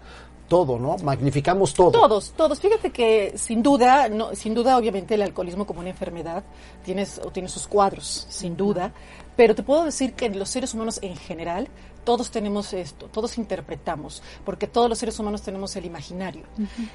[0.48, 0.96] todo, ¿no?
[1.02, 1.90] Magnificamos todo.
[1.90, 2.60] Todos, todos.
[2.60, 6.44] Fíjate que sin duda, no, sin duda obviamente el alcoholismo como una enfermedad
[6.84, 8.92] tiene, tiene sus cuadros, sin duda,
[9.36, 11.68] pero te puedo decir que los seres humanos en general
[12.06, 16.44] todos tenemos esto, todos interpretamos, porque todos los seres humanos tenemos el imaginario.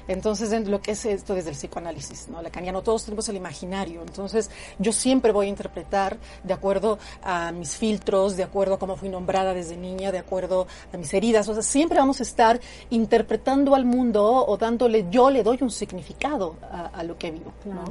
[0.08, 2.40] Entonces, lo que es esto desde el psicoanálisis, ¿no?
[2.40, 4.00] Lacaniano, todos tenemos el imaginario.
[4.00, 8.96] Entonces, yo siempre voy a interpretar de acuerdo a mis filtros, de acuerdo a cómo
[8.96, 11.46] fui nombrada desde niña, de acuerdo a mis heridas.
[11.46, 15.70] O sea, siempre vamos a estar interpretando al mundo o dándole, yo le doy un
[15.70, 17.84] significado a, lo que vivo, ¿no?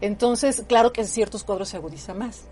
[0.00, 2.44] Entonces, claro que en ciertos cuadros se agudiza más.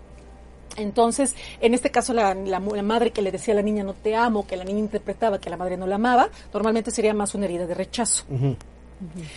[0.77, 4.45] Entonces, en este caso, la, madre que le decía a la niña no te amo,
[4.47, 7.65] que la niña interpretaba que la madre no la amaba, normalmente sería más una herida
[7.65, 8.25] de rechazo.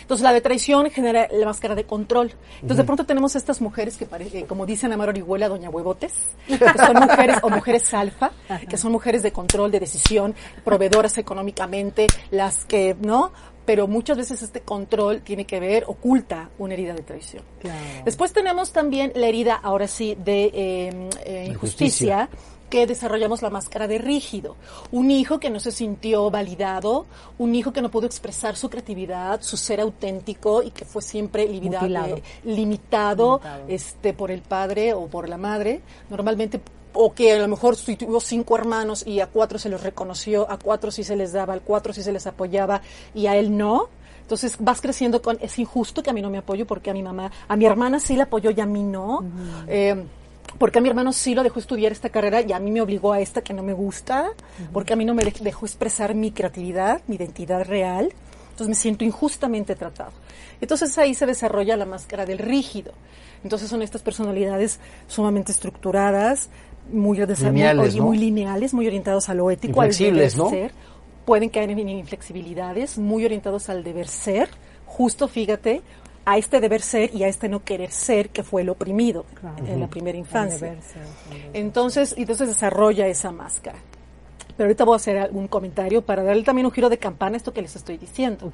[0.01, 2.31] Entonces la de traición genera la máscara de control.
[2.55, 6.13] Entonces de pronto tenemos estas mujeres que, pare- eh, como dicen Amaro Orihuela, Doña Huevotes,
[6.47, 8.31] que son mujeres o mujeres alfa,
[8.69, 13.33] que son mujeres de control, de decisión, proveedoras económicamente, las que, ¿no?
[13.69, 17.43] Pero muchas veces este control tiene que ver, oculta una herida de traición.
[18.03, 22.29] Después tenemos también la herida, ahora sí, de eh, eh, injusticia
[22.71, 24.55] que desarrollamos la máscara de rígido.
[24.91, 27.05] Un hijo que no se sintió validado,
[27.37, 31.47] un hijo que no pudo expresar su creatividad, su ser auténtico y que fue siempre
[31.47, 33.39] limitado, Limitado.
[33.67, 35.81] este por el padre o por la madre.
[36.09, 36.59] Normalmente
[36.93, 40.57] o que a lo mejor tuvo cinco hermanos y a cuatro se los reconoció, a
[40.57, 42.81] cuatro sí se les daba, a cuatro sí se les apoyaba
[43.13, 43.89] y a él no.
[44.21, 47.01] Entonces vas creciendo con, es injusto que a mí no me apoyo porque a mi
[47.01, 49.23] mamá, a mi hermana sí la apoyó y a mí no.
[49.67, 50.03] Eh,
[50.57, 53.13] porque a mi hermano sí lo dejó estudiar esta carrera y a mí me obligó
[53.13, 54.29] a esta que no me gusta,
[54.73, 58.11] porque a mí no me dej- dejó expresar mi creatividad, mi identidad real.
[58.51, 60.11] Entonces me siento injustamente tratado.
[60.59, 62.91] Entonces ahí se desarrolla la máscara del rígido.
[63.43, 66.49] Entonces son estas personalidades sumamente estructuradas,
[66.91, 68.05] muy, Lineales, muy, ¿no?
[68.05, 70.49] muy lineales, muy orientados a lo ético, al deber ¿no?
[70.49, 70.71] ser.
[71.25, 74.49] Pueden caer en inflexibilidades, muy orientados al deber ser.
[74.85, 75.81] Justo, fíjate,
[76.25, 79.25] a este deber ser y a este no querer ser, que fue el oprimido
[79.65, 80.75] en la primera infancia.
[81.53, 83.79] Entonces, y entonces desarrolla esa máscara.
[84.57, 87.37] Pero ahorita voy a hacer algún comentario para darle también un giro de campana a
[87.37, 88.51] esto que les estoy diciendo.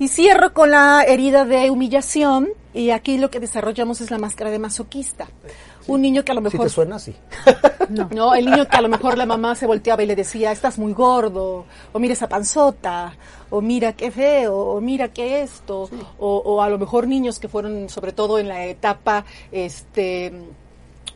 [0.00, 4.50] Y cierro con la herida de humillación y aquí lo que desarrollamos es la máscara
[4.50, 5.28] de masoquista.
[5.86, 6.66] Un niño que a lo ¿Sí mejor...
[6.66, 6.98] te suena?
[6.98, 7.14] Sí.
[8.14, 8.34] No.
[8.34, 10.92] el niño que a lo mejor la mamá se volteaba y le decía, estás muy
[10.92, 13.12] gordo, o mira esa panzota,
[13.50, 17.48] o mira qué feo, o mira qué esto, o, o a lo mejor niños que
[17.48, 20.32] fueron, sobre todo en la etapa, este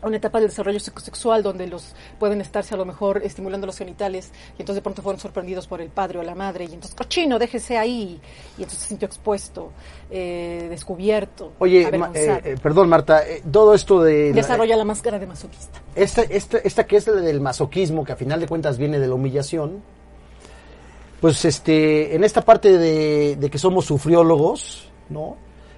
[0.06, 4.30] una etapa del desarrollo psicosexual donde los pueden estarse a lo mejor estimulando los genitales
[4.56, 7.38] y entonces de pronto fueron sorprendidos por el padre o la madre y entonces cochino
[7.38, 8.20] déjese ahí
[8.58, 9.72] y entonces se sintió expuesto
[10.10, 14.30] eh, descubierto Oye, ma- eh, eh, perdón Marta, eh, todo esto de...
[14.30, 18.12] la- desarrolla la máscara de masoquista esta, esta, esta que es la del masoquismo, que
[18.12, 19.82] a final de cuentas viene de la humillación,
[21.20, 25.36] pues este, en esta parte de, de que somos sufriólogos, ¿no?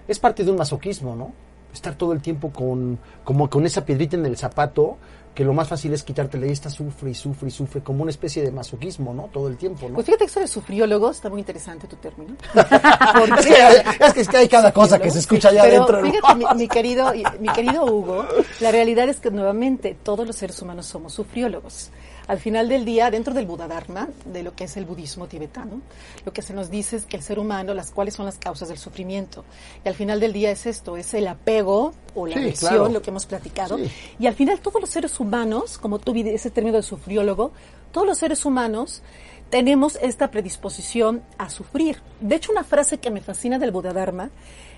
[0.09, 1.33] Es parte de un masoquismo, ¿no?
[1.77, 4.97] Estar todo el tiempo con, como con esa piedrita en el zapato,
[5.35, 8.11] que lo más fácil es quitártela y esta sufre y sufre y sufre, como una
[8.11, 9.25] especie de masoquismo, ¿no?
[9.31, 9.95] Todo el tiempo, ¿no?
[9.97, 12.35] Pues fíjate que eso de sufriólogos está muy interesante tu término.
[12.55, 16.11] es, que, es que- hay cada cosa que se escucha allá Pero adentro.
[16.11, 18.25] fíjate, mi, mi querido, mi querido Hugo,
[18.61, 21.91] la realidad es que nuevamente todos los seres humanos somos sufriólogos.
[22.29, 25.81] Al final del día, dentro del Buda Dharma, de lo que es el budismo tibetano,
[26.25, 28.69] lo que se nos dice es que el ser humano, las cuáles son las causas
[28.69, 29.45] del sufrimiento.
[29.85, 32.89] Y al final del día es esto, es el apego o la Sí, claro.
[32.89, 33.79] lo que hemos platicado.
[33.79, 33.91] Sí.
[34.19, 37.53] Y al final todos los seres humanos, como tú ese término de sufriólogo,
[37.93, 39.03] todos los seres humanos
[39.51, 42.01] tenemos esta predisposición a sufrir.
[42.21, 44.31] De hecho, una frase que me fascina del Buda Dharma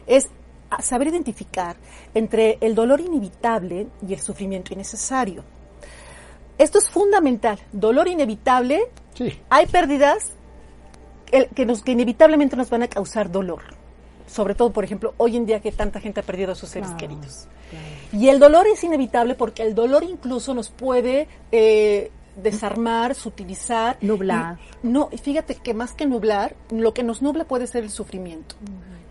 [0.07, 0.29] es
[0.81, 1.77] saber identificar
[2.15, 5.43] entre el dolor inevitable y el sufrimiento innecesario.
[6.59, 7.59] Esto es fundamental.
[7.73, 8.81] Dolor inevitable,
[9.15, 9.39] Sí.
[9.49, 10.33] hay pérdidas
[11.33, 13.63] el- que, nos, que inevitablemente nos van a causar dolor.
[14.27, 16.91] Sobre todo, por ejemplo, hoy en día que tanta gente ha perdido a sus seres
[16.99, 17.49] queridos.
[18.13, 23.97] Y el dolor es inevitable porque el dolor incluso nos puede eh, desarmar, sutilizar.
[24.03, 24.59] Nublar.
[24.83, 27.91] Y- no, y fíjate que más que nublar, lo que nos nubla puede ser el
[27.91, 28.55] sufrimiento,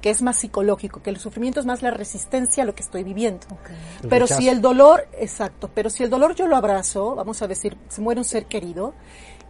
[0.08, 3.04] que es más psicológico, que el sufrimiento es más la resistencia a lo que estoy
[3.04, 3.46] viviendo.
[4.08, 7.76] Pero si el dolor, exacto, pero si el dolor yo lo abrazo, vamos a decir,
[7.90, 8.94] se muere un ser querido,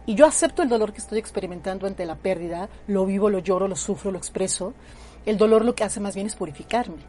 [0.04, 3.68] y yo acepto el dolor que estoy experimentando ante la pérdida, lo vivo, lo lloro,
[3.68, 4.74] lo sufro, lo expreso,
[5.26, 7.04] el dolor lo que hace más bien es purificarme.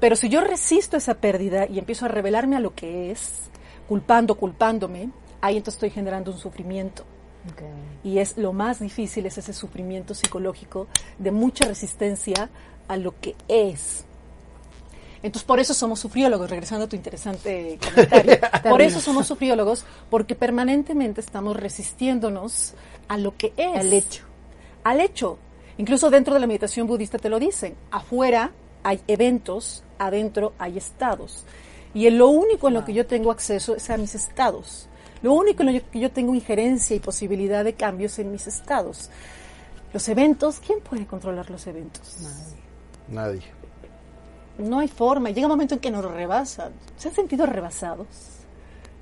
[0.00, 3.50] Pero si yo resisto esa pérdida y empiezo a revelarme a lo que es,
[3.86, 5.10] culpando, culpándome,
[5.42, 7.04] ahí entonces estoy generando un sufrimiento.
[8.04, 10.86] Y es lo más difícil, es ese sufrimiento psicológico
[11.18, 12.48] de mucha resistencia
[12.88, 14.04] a lo que es.
[15.22, 18.38] Entonces, por eso somos sufriólogos, regresando a tu interesante comentario.
[18.68, 22.74] por eso somos sufriólogos, porque permanentemente estamos resistiéndonos
[23.08, 23.80] a lo que es.
[23.80, 24.24] Al hecho.
[24.82, 25.38] Al hecho.
[25.76, 27.74] Incluso dentro de la meditación budista te lo dicen.
[27.90, 31.44] Afuera hay eventos, adentro hay estados.
[31.92, 34.88] Y en lo único en lo que yo tengo acceso es a mis estados.
[35.22, 39.10] Lo único en lo que yo tengo injerencia y posibilidad de cambios en mis estados.
[39.92, 42.16] Los eventos, ¿quién puede controlar los eventos?
[43.08, 43.42] Nadie.
[44.58, 45.30] No hay forma.
[45.30, 46.72] Llega un momento en que nos rebasan.
[46.96, 48.06] ¿Se han sentido rebasados?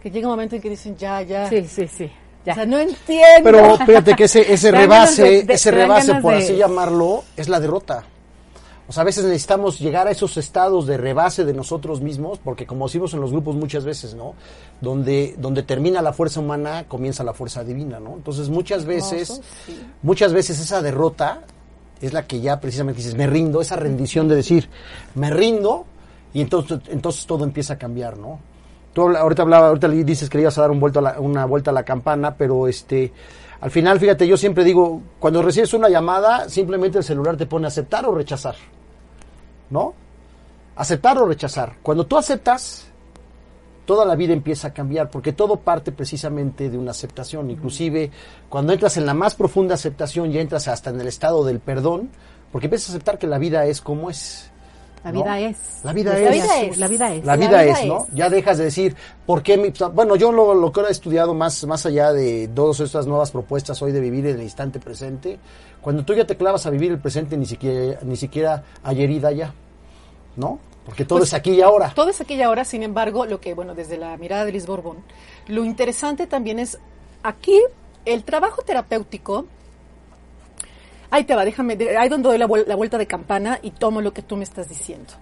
[0.02, 1.48] Que llega un momento en que dicen, ya, ya.
[1.48, 2.10] Sí, sí, sí.
[2.44, 2.52] Ya.
[2.52, 3.42] O sea, no entiendo.
[3.44, 7.48] Pero fíjate que ese, ese rebase, de- de- ese rebase, por de- así llamarlo, es
[7.48, 8.04] la derrota.
[8.88, 12.64] O sea, a veces necesitamos llegar a esos estados de rebase de nosotros mismos, porque
[12.66, 14.34] como decimos en los grupos muchas veces, ¿no?
[14.80, 18.14] Donde, donde termina la fuerza humana, comienza la fuerza divina, ¿no?
[18.14, 19.78] Entonces muchas veces, sí.
[20.02, 21.42] muchas veces esa derrota
[22.00, 24.70] es la que ya precisamente dices, me rindo, esa rendición de decir,
[25.14, 25.84] me rindo,
[26.32, 28.38] y entonces, entonces todo empieza a cambiar, ¿no?
[28.94, 31.44] Tú ahorita hablaba, ahorita dices que le ibas a dar un vuelto a la- una
[31.44, 33.12] vuelta a la campana, pero este,
[33.60, 37.66] al final, fíjate, yo siempre digo, cuando recibes una llamada, simplemente el celular te pone
[37.66, 38.54] aceptar o rechazar,
[39.70, 39.94] ¿no?
[40.76, 41.76] Aceptar o rechazar.
[41.82, 42.86] Cuando tú aceptas,
[43.84, 47.50] toda la vida empieza a cambiar, porque todo parte precisamente de una aceptación.
[47.50, 48.10] Inclusive,
[48.48, 52.10] cuando entras en la más profunda aceptación, ya entras hasta en el estado del perdón,
[52.52, 54.50] porque empiezas a aceptar que la vida es como es.
[55.04, 55.22] La ¿no?
[55.22, 55.56] vida es.
[55.84, 56.24] La vida es.
[56.24, 57.24] La vida es.
[57.24, 58.06] La La vida, vida es, ¿no?
[58.08, 58.14] es.
[58.14, 59.72] Ya dejas de decir, ¿por qué mi...
[59.92, 63.80] Bueno, yo lo, lo que he estudiado más, más allá de todas estas nuevas propuestas
[63.82, 65.38] hoy de vivir en el instante presente,
[65.80, 69.30] cuando tú ya te clavas a vivir el presente, ni siquiera, ni siquiera hay herida
[69.32, 69.54] ya,
[70.36, 70.58] ¿no?
[70.84, 71.92] Porque todo Pues, es aquí y ahora.
[71.94, 74.66] Todo es aquí y ahora, sin embargo, lo que, bueno, desde la mirada de Liz
[74.66, 74.98] Borbón,
[75.46, 76.78] lo interesante también es
[77.22, 77.60] aquí
[78.04, 79.44] el trabajo terapéutico.
[81.10, 84.00] Ahí te va, déjame, ahí donde doy la, vuel- la vuelta de campana y tomo
[84.00, 85.14] lo que tú me estás diciendo.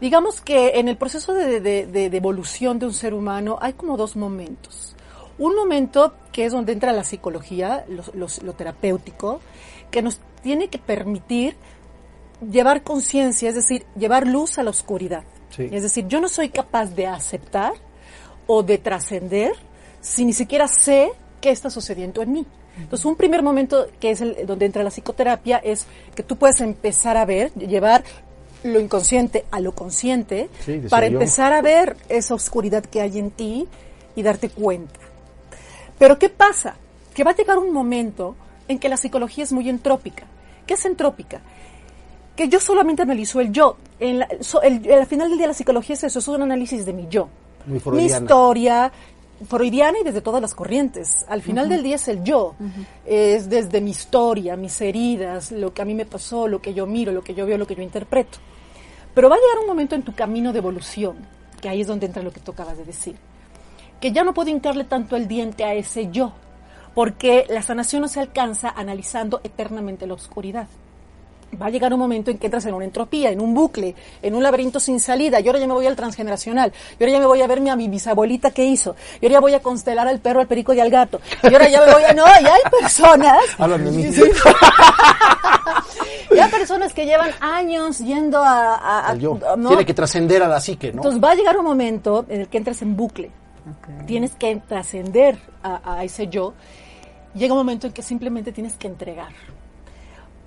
[0.00, 3.74] Digamos que en el proceso de, de- de- de evolución de un ser humano hay
[3.74, 4.96] como dos momentos.
[5.38, 9.40] Un momento que es donde entra la psicología, los- los- lo terapéutico,
[9.90, 11.56] que nos tiene que permitir
[12.50, 15.24] llevar conciencia, es decir, llevar luz a la oscuridad.
[15.50, 15.68] Sí.
[15.70, 17.74] Es decir, yo no soy capaz de aceptar
[18.46, 19.52] o de trascender
[20.00, 22.46] si ni siquiera sé qué está sucediendo en mí.
[22.78, 26.60] Entonces, un primer momento que es el donde entra la psicoterapia es que tú puedes
[26.60, 28.02] empezar a ver, llevar
[28.64, 31.14] lo inconsciente a lo consciente Sí, para yo.
[31.14, 33.66] empezar a ver esa oscuridad que hay en ti
[34.16, 34.98] y darte cuenta.
[35.98, 36.76] Pero ¿qué pasa?
[37.14, 38.36] Que va a llegar un momento
[38.68, 40.24] en que la psicología es muy entrópica.
[40.66, 41.40] ¿Qué es entrópica?
[42.36, 43.76] Que yo solamente analizo el yo.
[44.00, 46.86] En la- so- el- al final del día la psicología es eso, es un análisis
[46.86, 47.28] de mi yo.
[47.66, 48.90] Muy mi historia,
[49.46, 51.24] freudiana y desde todas las corrientes.
[51.28, 52.54] Al final del día es el yo.
[53.04, 56.86] Es desde mi historia, mis heridas, lo que a mí me pasó, lo que yo
[56.86, 58.38] miro, lo que yo veo, lo que yo interpreto.
[59.14, 61.16] Pero va a llegar un momento en tu camino de evolución,
[61.60, 63.16] que ahí es donde entra lo que tú acabas de decir,
[64.00, 66.32] que ya no puedo hincarle tanto el diente a ese yo,
[66.94, 70.66] porque la sanación no se alcanza analizando eternamente la oscuridad.
[71.60, 74.34] Va a llegar un momento en que entras en una entropía, en un bucle, en
[74.34, 75.38] un laberinto sin salida.
[75.40, 76.72] Y ahora ya me voy al transgeneracional.
[76.98, 78.96] Y ahora ya me voy a verme a mi bisabuelita que hizo.
[79.20, 81.20] Y ahora ya voy a constelar al perro, al perico y al gato.
[81.42, 82.12] Y ahora ya me voy a...
[82.14, 83.38] No, ya hay personas...
[83.58, 84.12] Háblame de mí.
[84.12, 84.22] Sí.
[86.34, 88.74] Ya hay personas que llevan años yendo a...
[88.76, 89.38] a- a- El yo.
[89.58, 89.68] ¿no?
[89.68, 90.96] Tiene que trascender a la psique, ¿no?
[91.02, 93.30] Entonces va a llegar un momento en el que entres en bucle.
[94.06, 96.54] Tienes que trascender a, a ese yo.
[97.34, 99.28] Llega un momento en que simplemente tienes que entregar.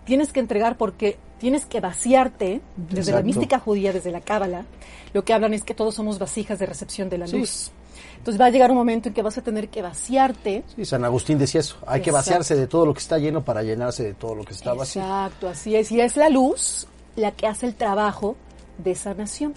[0.05, 4.65] Tienes que entregar porque tienes que vaciarte, desde la mística judía, desde la cábala,
[5.13, 7.37] lo que hablan es que todos somos vasijas de recepción de la Sí.
[7.37, 7.71] luz.
[8.17, 10.63] Entonces va a llegar un momento en que vas a tener que vaciarte.
[10.75, 11.77] Sí, San Agustín decía eso.
[11.85, 14.53] Hay que vaciarse de todo lo que está lleno para llenarse de todo lo que
[14.53, 15.01] está vacío.
[15.01, 15.91] Exacto, así es.
[15.91, 18.35] Y es la luz la que hace el trabajo
[18.77, 19.53] de sanación.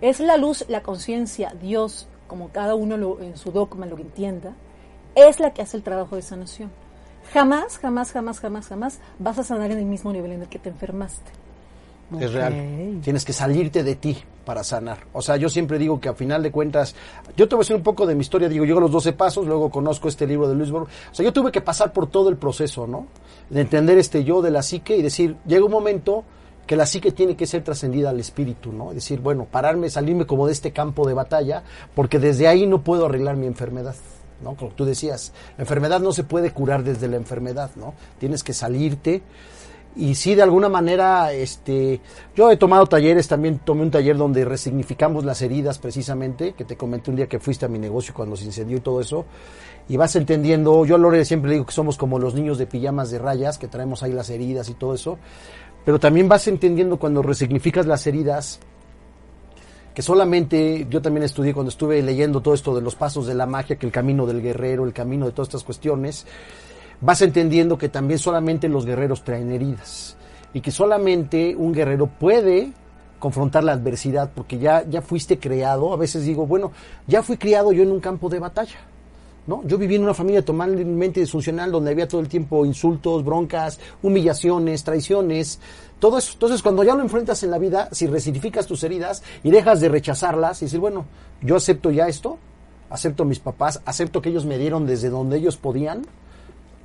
[0.00, 4.54] Es la luz, la conciencia, Dios, como cada uno lo- en su dogma lo entienda,
[5.14, 6.70] es la que hace el trabajo de sanación.
[7.32, 10.58] Jamás, jamás, jamás, jamás, jamás vas a sanar en el mismo nivel en el que
[10.58, 11.30] te enfermaste.
[12.18, 13.00] Es real.
[13.02, 15.00] Tienes que salirte de ti para sanar.
[15.12, 16.94] O sea, yo siempre digo que a final de cuentas,
[17.36, 18.48] yo te voy a decir un poco de mi historia.
[18.48, 20.86] Digo, yo a los 12 pasos, luego conozco este libro de Luis Borg.
[20.86, 23.06] O sea, yo tuve que pasar por todo el proceso, ¿no?
[23.50, 26.24] De entender este yo de la psique y decir, llega un momento
[26.66, 28.88] que la psique tiene que ser trascendida al espíritu, ¿no?
[28.88, 31.62] Es decir, bueno, pararme, salirme como de este campo de batalla,
[31.94, 33.94] porque desde ahí no puedo arreglar mi enfermedad.
[34.42, 37.94] Como tú decías, la enfermedad no se puede curar desde la enfermedad, ¿no?
[38.18, 39.22] Tienes que salirte,
[39.98, 42.00] y sí de alguna manera este
[42.36, 46.76] yo he tomado talleres también tomé un taller donde resignificamos las heridas precisamente que te
[46.76, 49.24] comenté un día que fuiste a mi negocio cuando se incendió y todo eso
[49.88, 53.10] y vas entendiendo yo a Lore siempre digo que somos como los niños de pijamas
[53.10, 55.18] de rayas que traemos ahí las heridas y todo eso
[55.84, 58.60] pero también vas entendiendo cuando resignificas las heridas
[59.98, 63.46] que solamente yo también estudié cuando estuve leyendo todo esto de los pasos de la
[63.46, 66.24] magia, que el camino del guerrero, el camino de todas estas cuestiones,
[67.00, 70.16] vas entendiendo que también solamente los guerreros traen heridas
[70.54, 72.70] y que solamente un guerrero puede
[73.18, 76.70] confrontar la adversidad porque ya, ya fuiste creado, a veces digo, bueno,
[77.08, 78.78] ya fui criado yo en un campo de batalla.
[79.48, 79.62] ¿No?
[79.64, 84.84] Yo viví en una familia totalmente disfuncional donde había todo el tiempo insultos, broncas, humillaciones,
[84.84, 85.58] traiciones,
[85.98, 86.32] todo eso.
[86.34, 89.88] Entonces, cuando ya lo enfrentas en la vida, si resignificas tus heridas y dejas de
[89.88, 91.06] rechazarlas y decir, bueno,
[91.40, 92.36] yo acepto ya esto,
[92.90, 96.02] acepto mis papás, acepto que ellos me dieron desde donde ellos podían,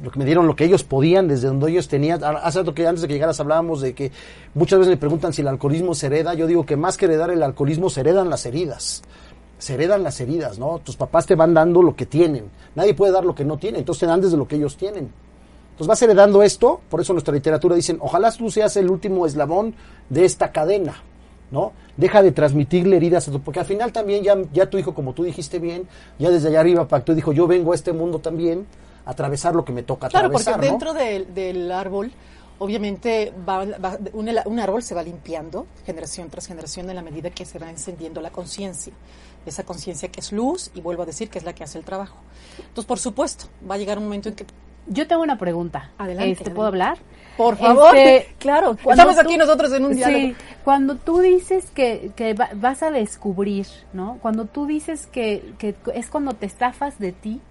[0.02, 2.24] lo que me dieron lo que ellos podían, desde donde ellos tenían.
[2.24, 4.14] Hace rato que antes de que llegaras hablábamos de que
[4.54, 6.34] muchas veces me preguntan si el alcoholismo se hereda.
[6.34, 9.04] Yo digo que más que heredar el alcoholismo, se heredan las heridas
[9.64, 10.80] se heredan las heridas, ¿no?
[10.80, 12.50] Tus papás te van dando lo que tienen.
[12.76, 15.10] Nadie puede dar lo que no tiene, entonces te dan desde lo que ellos tienen.
[15.72, 19.74] Entonces vas heredando esto, por eso nuestra literatura dicen, ojalá tú seas el último eslabón
[20.10, 21.02] de esta cadena,
[21.50, 21.72] ¿no?
[21.98, 25.14] Deja de transmitirle heridas a tu, porque al final también ya, ya tu hijo, como
[25.14, 25.88] tú dijiste bien,
[26.20, 28.68] ya desde allá arriba pactó y dijo, yo vengo a este mundo también
[29.06, 30.72] a atravesar lo que me toca Claro, atravesar, porque ¿no?
[30.74, 30.94] dentro
[31.34, 32.12] del árbol,
[32.64, 37.46] obviamente, va, va- un, árbol se va limpiando generación tras generación en la medida que
[37.46, 38.94] se va encendiendo la conciencia.
[39.46, 41.84] Esa conciencia que es luz, y vuelvo a decir que es la que hace el
[41.84, 42.16] trabajo.
[42.58, 44.46] Entonces, por supuesto, va a llegar un momento en que,
[44.88, 45.92] Yo tengo una pregunta.
[45.98, 46.56] Adelante, Este, adelante.
[46.56, 46.98] ¿Puedo hablar?
[47.38, 50.20] por favor, Este, claro, estamos tú- aquí nosotros en un diálogo.
[50.20, 54.18] Sí, cuando tú dices que, que va- vas a descubrir, ¿no?
[54.22, 57.42] Cuando tú dices que, que es cuando te estafas de ti,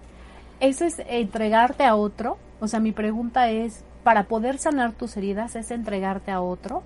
[0.59, 2.37] ¿eso es entregarte a otro?
[2.59, 6.83] O sea, mi pregunta es, para poder sanar tus heridas, ¿es entregarte a otro?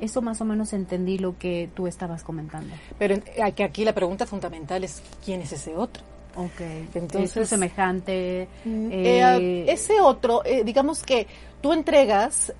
[0.00, 2.74] Eso más o menos entendí lo que tú estabas comentando.
[2.98, 3.16] Pero
[3.64, 6.02] aquí la pregunta fundamental es, ¿quién es ese otro?
[6.36, 6.60] Ok.
[6.60, 8.46] Entonces- Entonces, semejante.
[8.64, 11.26] Mm, eh, eh, ese otro, eh, digamos que
[11.62, 12.52] tú entregas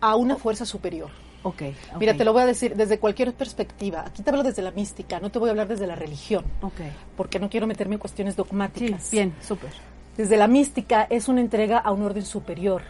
[0.00, 1.10] a una fuerza superior.
[1.44, 1.62] ok,
[1.94, 2.00] ok.
[2.00, 4.04] Mira, te lo voy a decir desde cualquier perspectiva.
[4.06, 6.80] Aquí te hablo desde la mística, no te voy a hablar desde la religión, Ok.
[7.16, 9.10] porque no quiero meterme en cuestiones Sí, dogmáticas.
[9.12, 9.70] bien, súper.
[10.16, 12.82] Desde la mística es una entrega a un orden superior.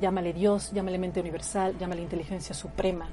[0.00, 3.08] Llámale Dios, llámale mente universal, llámale inteligencia suprema,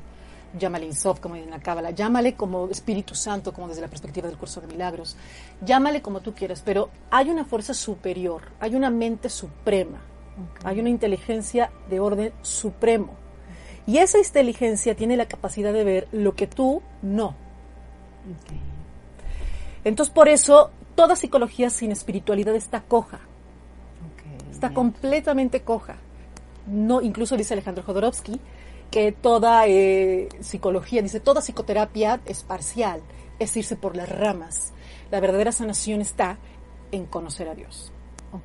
[0.58, 4.38] llámale Insof, como en la Cábala, llámale como Espíritu Santo, como desde la perspectiva del
[4.38, 5.18] curso de milagros,
[5.62, 10.00] llámale como tú quieras, pero hay una fuerza superior, hay una mente suprema,
[10.64, 13.14] hay una inteligencia de orden supremo.
[13.86, 17.36] Y esa inteligencia tiene la capacidad de ver lo que tú no.
[19.84, 23.20] Entonces, por eso, toda psicología sin espiritualidad está coja.
[24.52, 24.76] Está bien.
[24.76, 25.96] completamente coja.
[26.70, 28.40] No, incluso dice Alejandro Jodorowsky
[28.92, 33.02] que toda eh, psicología, dice, toda psicoterapia es parcial,
[33.38, 34.74] es irse por las ramas.
[35.12, 36.38] La verdadera sanación está
[36.92, 37.92] en conocer a Dios,
[38.32, 38.42] Ok.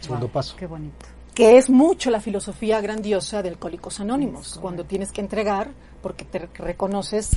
[0.00, 0.54] Segundo Wow, paso.
[0.56, 1.06] Qué bonito.
[1.34, 5.70] que es mucho la filosofía grandiosa de Alcohólicos Anónimos, cuando tienes que entregar
[6.02, 7.30] porque te reconoces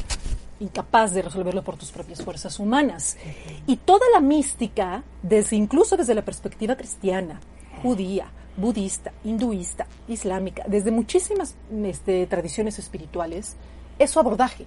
[0.60, 3.18] incapaz de resolverlo por tus propias fuerzas humanas.
[3.66, 7.40] Y toda la mística, desde incluso desde la perspectiva cristiana,
[7.82, 11.56] judía, budista, hinduista, islámica, desde muchísimas
[11.86, 13.56] este, tradiciones espirituales,
[14.00, 14.66] es su abordaje.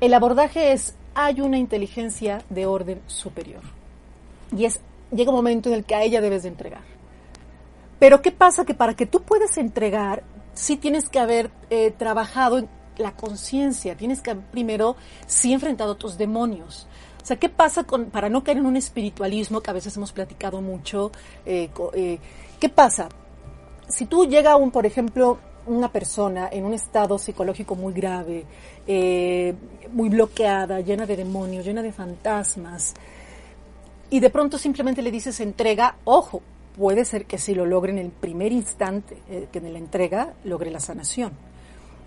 [0.00, 3.62] El abordaje es, hay una inteligencia de orden superior.
[4.56, 4.80] Y es,
[5.12, 6.82] llega un momento en el que a ella debes de entregar.
[7.98, 8.64] Pero ¿qué pasa?
[8.64, 12.68] Que para que tú puedas entregar, sí tienes que haber eh, trabajado en
[12.98, 14.96] la conciencia, tienes que haber primero
[15.26, 16.86] sí enfrentado tus demonios.
[17.22, 20.12] O sea, ¿qué pasa con, para no caer en un espiritualismo que a veces hemos
[20.12, 21.10] platicado mucho?
[21.46, 22.18] eh, eh,
[22.60, 23.08] ¿Qué pasa?
[23.88, 28.44] Si tú llega un, por ejemplo, una persona en un estado psicológico muy grave,
[28.86, 29.54] eh,
[29.92, 32.94] muy bloqueada, llena de demonios, llena de fantasmas,
[34.10, 36.42] y de pronto simplemente le dices entrega, ojo,
[36.76, 40.34] puede ser que si lo logre en el primer instante, eh, que en la entrega
[40.44, 41.32] logre la sanación,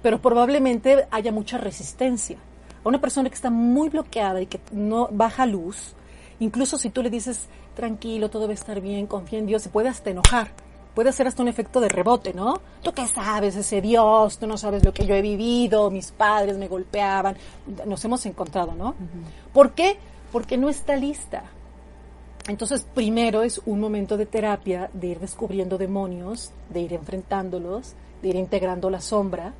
[0.01, 2.37] pero probablemente haya mucha resistencia.
[2.83, 5.95] A una persona que está muy bloqueada y que no baja luz,
[6.39, 9.69] incluso si tú le dices tranquilo, todo va a estar bien, confía en Dios, se
[9.69, 10.51] puede hasta enojar.
[10.95, 12.59] Puede hacer hasta un efecto de rebote, ¿no?
[12.81, 14.39] ¿Tú qué sabes, ese Dios?
[14.39, 17.37] Tú no sabes lo que yo he vivido, mis padres me golpeaban.
[17.85, 18.95] Nos hemos encontrado, ¿no?
[19.53, 19.97] ¿Por qué?
[20.31, 21.43] Porque no está lista.
[22.47, 28.29] Entonces, primero es un momento de terapia, de ir descubriendo demonios, de ir enfrentándolos, de
[28.29, 29.53] ir integrando la sombra.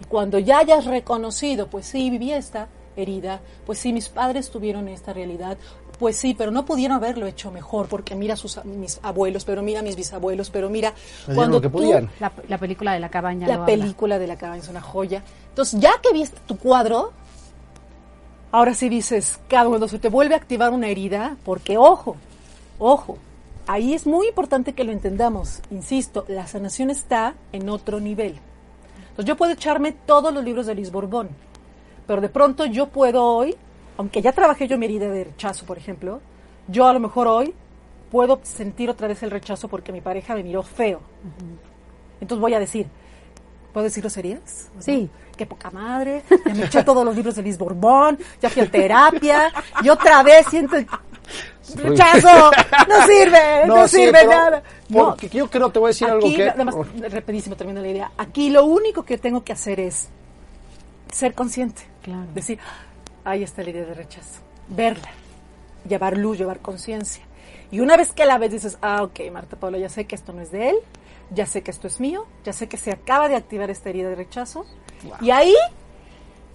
[0.00, 4.88] Y cuando ya hayas reconocido, pues sí, viví esta herida, pues sí, mis padres tuvieron
[4.88, 5.58] esta realidad,
[6.02, 9.62] pues sí, pero no pudieron haberlo hecho mejor, porque mira sus, a- mis abuelos, pero
[9.62, 10.92] mira mis bisabuelos, pero mira,
[11.32, 12.10] cuando lo que tú- podían.
[12.18, 13.46] La, la película de la cabaña.
[13.46, 13.66] la habla.
[13.66, 15.22] película de la cabaña es una joya.
[15.50, 17.12] Entonces, ya que viste tu cuadro,
[18.50, 22.16] ahora sí dices, cada cuando se te vuelve a activar una herida, porque ojo,
[22.80, 23.16] ojo,
[23.68, 25.60] ahí es muy importante que lo entendamos.
[25.70, 28.40] Insisto, la sanación está en otro nivel.
[29.10, 31.28] Entonces, yo puedo echarme todos los libros de Luis Borbón,
[32.08, 33.54] pero de pronto yo puedo hoy,
[33.96, 36.20] aunque ya trabajé yo mi herida de rechazo, por ejemplo,
[36.68, 37.54] yo a lo mejor hoy
[38.10, 41.00] puedo sentir otra vez el rechazo porque mi pareja me miró feo.
[42.20, 42.86] Entonces voy a decir,
[43.72, 44.70] ¿puedo decir groserías?
[44.78, 45.08] Sí.
[45.36, 48.70] Qué poca madre, ya me eché todos los libros de Liz Borbón, ya fui a
[48.70, 49.50] terapia,
[49.82, 50.86] y otra vez siento el
[51.76, 52.50] rechazo,
[52.86, 54.62] no sirve, no, sí, sirve nada.
[54.90, 56.44] No, Porque yo creo, te voy a decir algo aquí, que...
[56.44, 56.74] nada más,
[57.10, 60.10] rapidísimo termina la idea, aquí lo único que tengo que hacer es
[61.10, 62.26] ser consciente, Claro.
[62.34, 62.58] decir,
[63.24, 65.10] ahí está la idea de rechazo, verla,
[65.88, 67.22] llevar luz, llevar conciencia.
[67.70, 70.32] Y una vez que la ves dices, ah, ok, Marta Paula, ya sé que esto
[70.32, 70.76] no es de él,
[71.30, 74.10] ya sé que esto es mío, ya sé que se acaba de activar esta herida
[74.10, 74.66] de rechazo.
[75.20, 75.54] Y ahí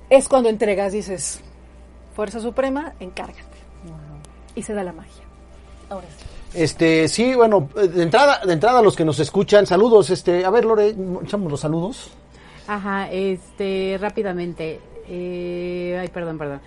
[0.09, 1.41] es cuando entregas, dices,
[2.15, 3.57] Fuerza Suprema, encárgate.
[4.55, 5.23] Y se da la magia.
[5.89, 6.25] Ahora sí.
[6.53, 10.49] Este, sí, bueno, de entrada, de entrada a los que nos escuchan, saludos, este, a
[10.49, 12.09] ver, Lore, echamos los saludos.
[12.67, 14.79] Ajá, este, rápidamente.
[15.09, 16.61] Eh, ay, perdón, perdón.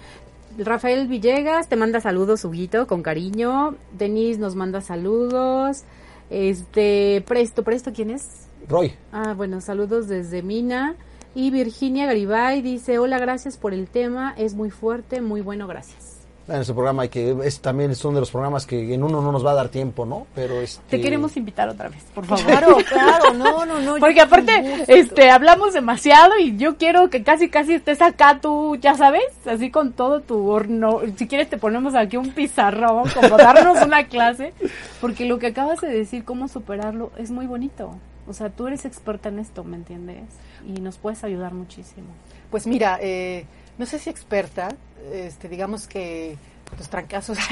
[0.58, 3.76] Rafael Villegas te manda saludos, Huguito, con cariño.
[3.92, 5.84] Denise nos manda saludos.
[6.28, 8.46] Este, Presto, Presto, ¿quién es?
[8.68, 8.94] Roy.
[9.12, 10.96] Ah, bueno, saludos desde Mina.
[11.34, 16.09] Y Virginia Garibay dice, hola, gracias por el tema, es muy fuerte, muy bueno, gracias.
[16.50, 19.22] En ese programa hay que, es también es uno de los programas que en uno
[19.22, 20.26] no nos va a dar tiempo, ¿no?
[20.34, 20.98] Pero este...
[20.98, 22.44] Te queremos invitar otra vez, por favor.
[22.44, 23.96] Claro, claro, no, no, no.
[24.00, 28.96] Porque aparte, este, hablamos demasiado y yo quiero que casi, casi estés acá tú, ya
[28.96, 31.00] sabes, así con todo tu horno.
[31.16, 34.52] Si quieres te ponemos aquí un pizarrón, como darnos una clase,
[35.00, 37.94] porque lo que acabas de decir, cómo superarlo, es muy bonito.
[38.26, 40.24] O sea, tú eres experta en esto, ¿me entiendes?
[40.66, 42.08] Y nos puedes ayudar muchísimo.
[42.50, 43.46] Pues mira, eh,
[43.78, 44.68] no sé si experta,
[45.12, 46.36] este, digamos que
[46.78, 47.38] los trancazos.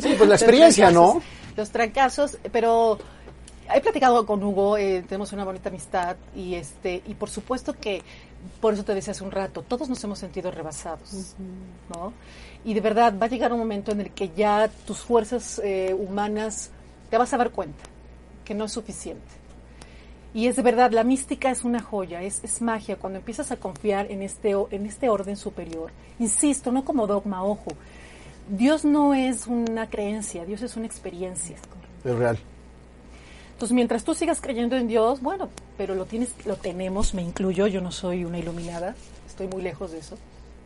[0.00, 1.22] Sí, pues la experiencia, ¿no?
[1.56, 2.98] Los trancazos, pero
[3.74, 8.02] he platicado con Hugo, eh, tenemos una bonita amistad y este y por supuesto que
[8.60, 11.34] por eso te decía hace un rato, todos nos hemos sentido rebasados,
[11.94, 12.12] ¿no?
[12.64, 15.94] Y de verdad va a llegar un momento en el que ya tus fuerzas eh,
[15.98, 16.70] humanas
[17.10, 17.82] te vas a dar cuenta
[18.44, 19.26] que no es suficiente.
[20.38, 23.56] Y es de verdad, la mística es una joya, es, es magia cuando empiezas a
[23.56, 25.90] confiar en este, en este orden superior.
[26.20, 27.72] Insisto, no como dogma, ojo.
[28.48, 31.56] Dios no es una creencia, Dios es una experiencia.
[32.04, 32.38] Es real.
[33.54, 37.66] Entonces, mientras tú sigas creyendo en Dios, bueno, pero lo tienes, lo tenemos, me incluyo,
[37.66, 38.94] yo no soy una iluminada,
[39.26, 40.16] estoy muy lejos de eso.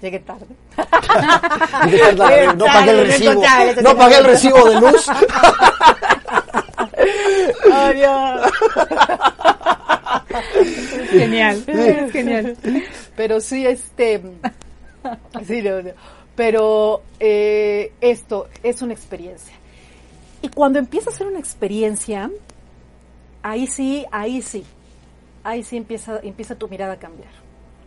[0.02, 0.48] Llegué tarde.
[2.58, 3.42] no pagué el recibo.
[3.82, 5.06] No pagué el recibo de luz.
[11.10, 12.56] Genial, es genial.
[13.16, 14.20] Pero sí, este.
[15.46, 15.90] Sí, no, no.
[16.34, 19.54] Pero eh, esto es una experiencia.
[20.40, 22.30] Y cuando empieza a ser una experiencia,
[23.42, 24.64] ahí sí, ahí sí.
[25.44, 27.30] Ahí sí empieza, empieza tu mirada a cambiar.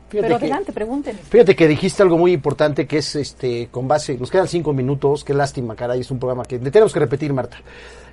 [0.09, 1.19] Fíjate Pero que- adelante, pregúntenme.
[1.21, 5.23] Fíjate que dijiste algo muy importante que es este con base, nos quedan cinco minutos,
[5.23, 7.57] qué lástima, caray, es un programa que le tenemos que repetir, Marta.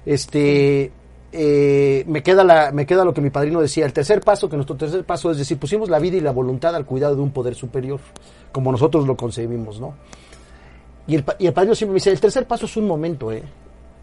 [0.06, 0.90] Este
[1.32, 4.56] eh, me queda la, me queda lo que mi padrino decía, el tercer paso, que
[4.56, 7.30] nuestro tercer paso es decir, pusimos la vida y la voluntad al cuidado de un
[7.30, 8.00] poder superior,
[8.52, 9.94] como nosotros lo concebimos, ¿no?
[11.06, 13.42] Y el, y el padrino siempre me dice, el tercer paso es un momento, ¿eh?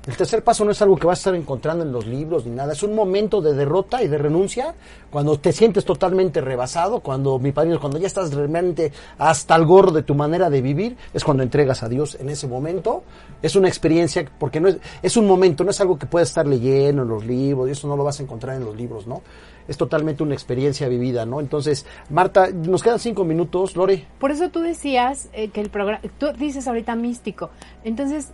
[0.09, 2.55] El tercer paso no es algo que vas a estar encontrando en los libros ni
[2.55, 4.73] nada, es un momento de derrota y de renuncia
[5.11, 9.91] cuando te sientes totalmente rebasado, cuando mi padrino, cuando ya estás realmente hasta el gorro
[9.91, 13.03] de tu manera de vivir, es cuando entregas a Dios en ese momento.
[13.43, 16.47] Es una experiencia, porque no es, es un momento, no es algo que puedas estar
[16.47, 19.21] leyendo en los libros, y eso no lo vas a encontrar en los libros, ¿no?
[19.67, 21.39] Es totalmente una experiencia vivida, ¿no?
[21.39, 24.07] Entonces, Marta, nos quedan cinco minutos, Lore.
[24.17, 27.51] Por eso tú decías eh, que el programa, tú dices ahorita místico,
[27.83, 28.31] entonces,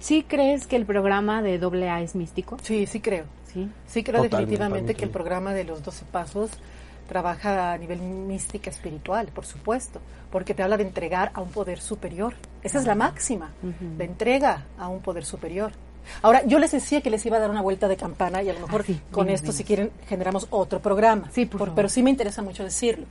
[0.00, 2.56] ¿sí crees que el programa de doble A es místico?
[2.62, 3.24] Sí, sí creo.
[3.52, 3.68] Sí.
[3.86, 6.50] Sí creo Totalmente, definitivamente que el programa de los 12 pasos
[7.08, 10.00] trabaja a nivel mística espiritual, por supuesto,
[10.30, 12.34] porque te habla de entregar a un poder superior.
[12.62, 15.72] Esa es la máxima, de entrega a un poder superior.
[16.22, 18.54] Ahora, yo les decía que les iba a dar una vuelta de campana y a
[18.54, 21.30] lo mejor Ah, sí, con esto, si quieren, generamos otro programa.
[21.32, 21.74] Sí, por favor.
[21.74, 23.06] Pero sí me interesa mucho decirlo,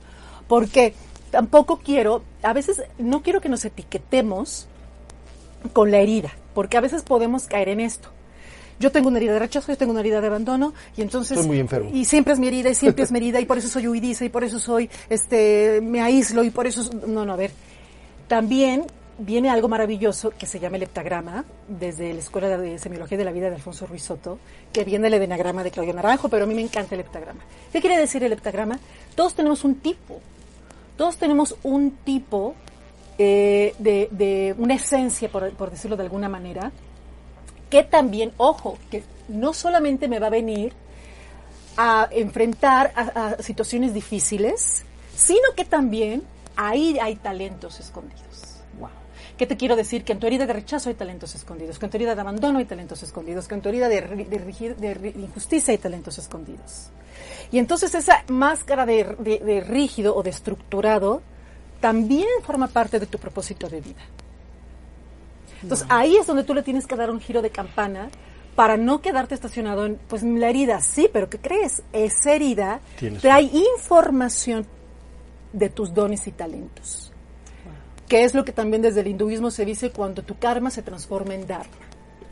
[0.48, 0.94] porque
[1.30, 4.66] tampoco quiero, a veces no quiero que nos etiquetemos
[5.72, 8.08] con la herida, porque a veces podemos caer en esto.
[8.80, 11.46] Yo tengo una herida de rechazo, yo tengo una herida de abandono y entonces Estoy
[11.48, 11.90] muy enfermo.
[11.92, 14.24] y siempre es mi herida y siempre es mi herida y por eso soy huidiza
[14.24, 17.52] y por eso soy este me aíslo y por eso es- no no a ver.
[18.28, 18.84] También
[19.18, 23.30] viene algo maravilloso que se llama el heptagrama desde la Escuela de Semiología de la
[23.32, 24.38] Vida de Alfonso Ruiz Soto,
[24.72, 27.40] que viene del enagrama de Claudio Naranjo, pero a mí me encanta el heptagrama.
[27.72, 28.80] ¿Qué quiere decir el heptagrama?
[29.14, 30.18] Todos tenemos un tipo.
[30.96, 32.54] Todos tenemos un tipo
[33.18, 36.72] eh, de, de una esencia, por, por decirlo de alguna manera,
[37.70, 40.72] que también, ojo, que no solamente me va a venir
[41.76, 44.84] a enfrentar a, a situaciones difíciles,
[45.16, 46.22] sino que también
[46.56, 48.60] ahí hay talentos escondidos.
[48.78, 48.90] Wow.
[49.38, 50.04] ¿Qué te quiero decir?
[50.04, 52.58] Que en tu herida de rechazo hay talentos escondidos, que en tu herida de abandono
[52.58, 56.90] hay talentos escondidos, que en tu herida de, de de de injusticia hay talentos escondidos.
[57.50, 61.22] Y entonces esa máscara de rígido o de estructurado
[61.82, 64.02] también forma parte de tu propósito de vida.
[65.62, 68.08] Entonces ahí es donde tú le tienes que dar un giro de campana
[68.54, 71.82] para no quedarte estacionado en, pues la herida sí, pero ¿qué crees?
[71.92, 74.64] Esa herida Tienes trae información
[75.52, 77.12] de tus dones y talentos.
[78.08, 81.34] Que es lo que también desde el hinduismo se dice cuando tu karma se transforma
[81.34, 81.74] en dharma,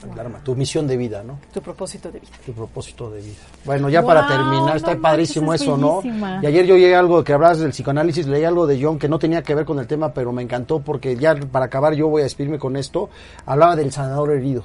[0.03, 1.38] El Dharma, tu misión de vida, ¿no?
[1.53, 2.32] tu propósito de vida.
[2.44, 3.40] tu propósito de vida.
[3.64, 6.01] Bueno, ya para terminar, no está padrísimo es eso, ¿no?
[6.42, 9.09] Y ayer yo llegué a algo que hablabas del psicoanálisis, leí algo de John que
[9.09, 12.09] no tenía que ver con el tema, pero me encantó porque ya para acabar yo
[12.09, 13.11] voy a despedirme con esto.
[13.44, 14.64] Hablaba del sanador herido.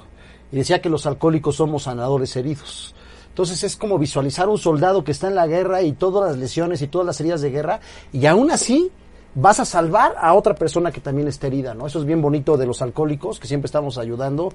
[0.50, 2.94] y decía que los alcohólicos somos sanadores heridos.
[3.28, 6.80] Entonces es como visualizar un soldado que está en la guerra y todas las lesiones
[6.80, 7.80] y todas las heridas de guerra
[8.10, 8.90] y aún así
[9.36, 11.86] vas a salvar a otra persona que también está herida, ¿no?
[11.86, 14.52] Eso es bien bonito de los alcohólicos, que siempre estamos ayudando.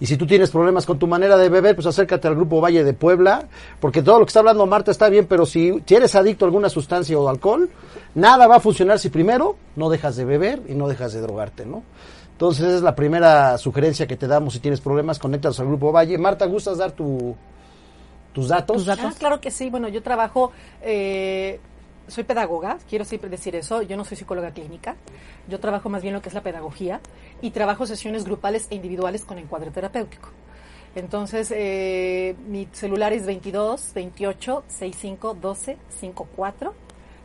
[0.00, 2.82] Y si tú tienes problemas con tu manera de beber, pues acércate al Grupo Valle
[2.82, 3.46] de Puebla,
[3.78, 6.70] porque todo lo que está hablando Marta está bien, pero si eres adicto a alguna
[6.70, 7.70] sustancia o alcohol,
[8.14, 11.66] nada va a funcionar si primero no dejas de beber y no dejas de drogarte,
[11.66, 11.82] ¿no?
[12.32, 16.18] Entonces es la primera sugerencia que te damos si tienes problemas, conéctalos al Grupo Valle.
[16.18, 17.36] Marta, ¿gustas dar tu,
[18.32, 18.88] tus datos?
[18.88, 19.70] Ah, claro que sí.
[19.70, 21.60] Bueno, yo trabajo, eh,
[22.08, 23.82] soy pedagoga, quiero siempre decir eso.
[23.82, 24.96] Yo no soy psicóloga clínica.
[25.48, 27.00] Yo trabajo más bien lo que es la pedagogía
[27.40, 30.28] y trabajo sesiones grupales e individuales con encuadre terapéutico.
[30.94, 36.74] Entonces, eh, mi celular es 22 28 65 12 54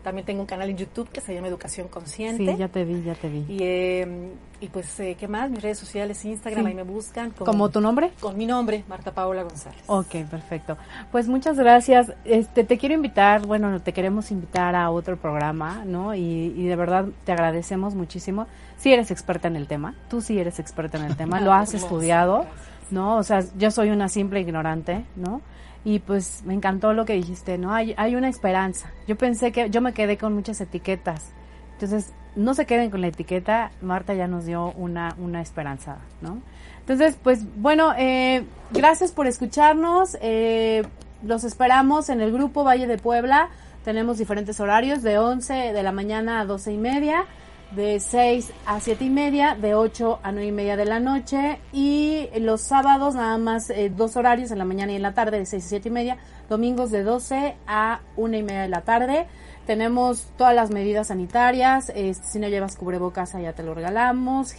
[0.07, 2.53] también tengo un canal en YouTube que se llama Educación Consciente.
[2.53, 3.43] Sí, ya te vi, ya te vi.
[3.49, 4.31] Y, eh,
[4.61, 5.51] y pues, eh, ¿qué más?
[5.51, 7.31] Mis redes sociales, Instagram, ahí me buscan.
[7.31, 8.13] Con, ¿Cómo tu nombre?
[8.21, 9.83] Con mi nombre, Marta Paola González.
[9.87, 10.77] Ok, perfecto.
[11.11, 12.13] Pues muchas gracias.
[12.23, 16.15] Este, te quiero invitar, bueno, te queremos invitar a otro programa, ¿no?
[16.15, 18.47] Y, y de verdad te agradecemos muchísimo.
[18.77, 21.73] Si eres experta en el tema, tú sí eres experta en el tema, lo has
[21.73, 22.45] estudiado,
[22.91, 23.17] ¿no?
[23.17, 25.41] O sea, yo soy una simple ignorante, ¿no?
[25.87, 27.73] Y pues me encantó lo que dijiste, ¿no?
[27.73, 28.91] Hay, hay una esperanza.
[29.07, 31.31] Yo pensé que yo me quedé con muchas etiquetas.
[31.75, 36.41] Entonces, no se queden con la etiqueta, Marta ya nos dio una, una esperanza, ¿no?
[36.81, 40.17] Entonces, pues bueno, eh, gracias por escucharnos.
[40.19, 40.83] Eh,
[41.23, 43.47] los esperamos en el grupo Valle de Puebla.
[43.85, 47.23] Tenemos diferentes horarios, de 11 de la mañana a 12 y media
[47.71, 51.59] de 6 a 7 y media, de 8 a 9 y media de la noche
[51.73, 55.39] y los sábados nada más eh, dos horarios en la mañana y en la tarde
[55.39, 56.17] de 6 a 7 y media,
[56.49, 59.27] domingos de 12 a 1 y media de la tarde.
[59.65, 64.55] Tenemos todas las medidas sanitarias, este, si no llevas cubrebocas allá te lo regalamos.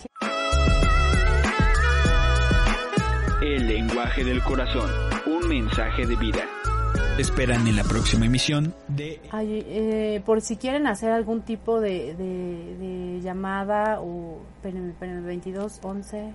[3.40, 4.90] El lenguaje del corazón,
[5.26, 6.57] un mensaje de vida
[7.22, 9.20] esperan en la próxima emisión de...
[9.66, 16.32] eh, por si quieren hacer algún tipo de, de, llamada o en el 22 11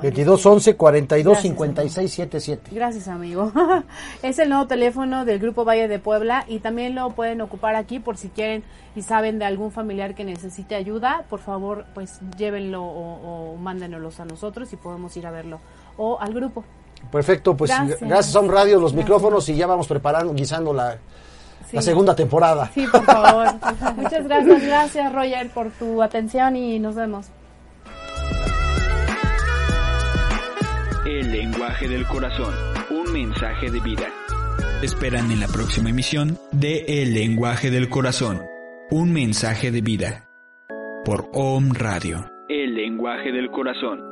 [0.00, 2.70] 22 11 42 56 77.
[2.74, 3.52] Gracias, amigo.
[4.22, 7.98] es el nuevo teléfono del Grupo Valle de Puebla y también lo pueden ocupar aquí
[7.98, 8.64] por si quieren
[8.96, 11.26] y saben de algún familiar que necesite ayuda.
[11.28, 15.60] Por favor, pues llévenlo o, o mándenoslos a nosotros y podemos ir a verlo
[15.98, 16.64] o al grupo.
[17.10, 20.96] Perfecto, pues gracias, a un radio, los micrófonos y ya vamos preparando, guisando la,
[21.72, 22.70] la segunda temporada.
[22.74, 23.46] Sí, por favor.
[23.96, 27.26] Muchas gracias, gracias Roger por tu atención y nos vemos.
[31.06, 32.54] El lenguaje del corazón,
[32.90, 34.08] un mensaje de vida.
[34.82, 38.42] Esperan en la próxima emisión de El lenguaje del corazón,
[38.90, 40.28] un mensaje de vida.
[41.04, 42.30] Por OM Radio.
[42.48, 44.11] El lenguaje del corazón.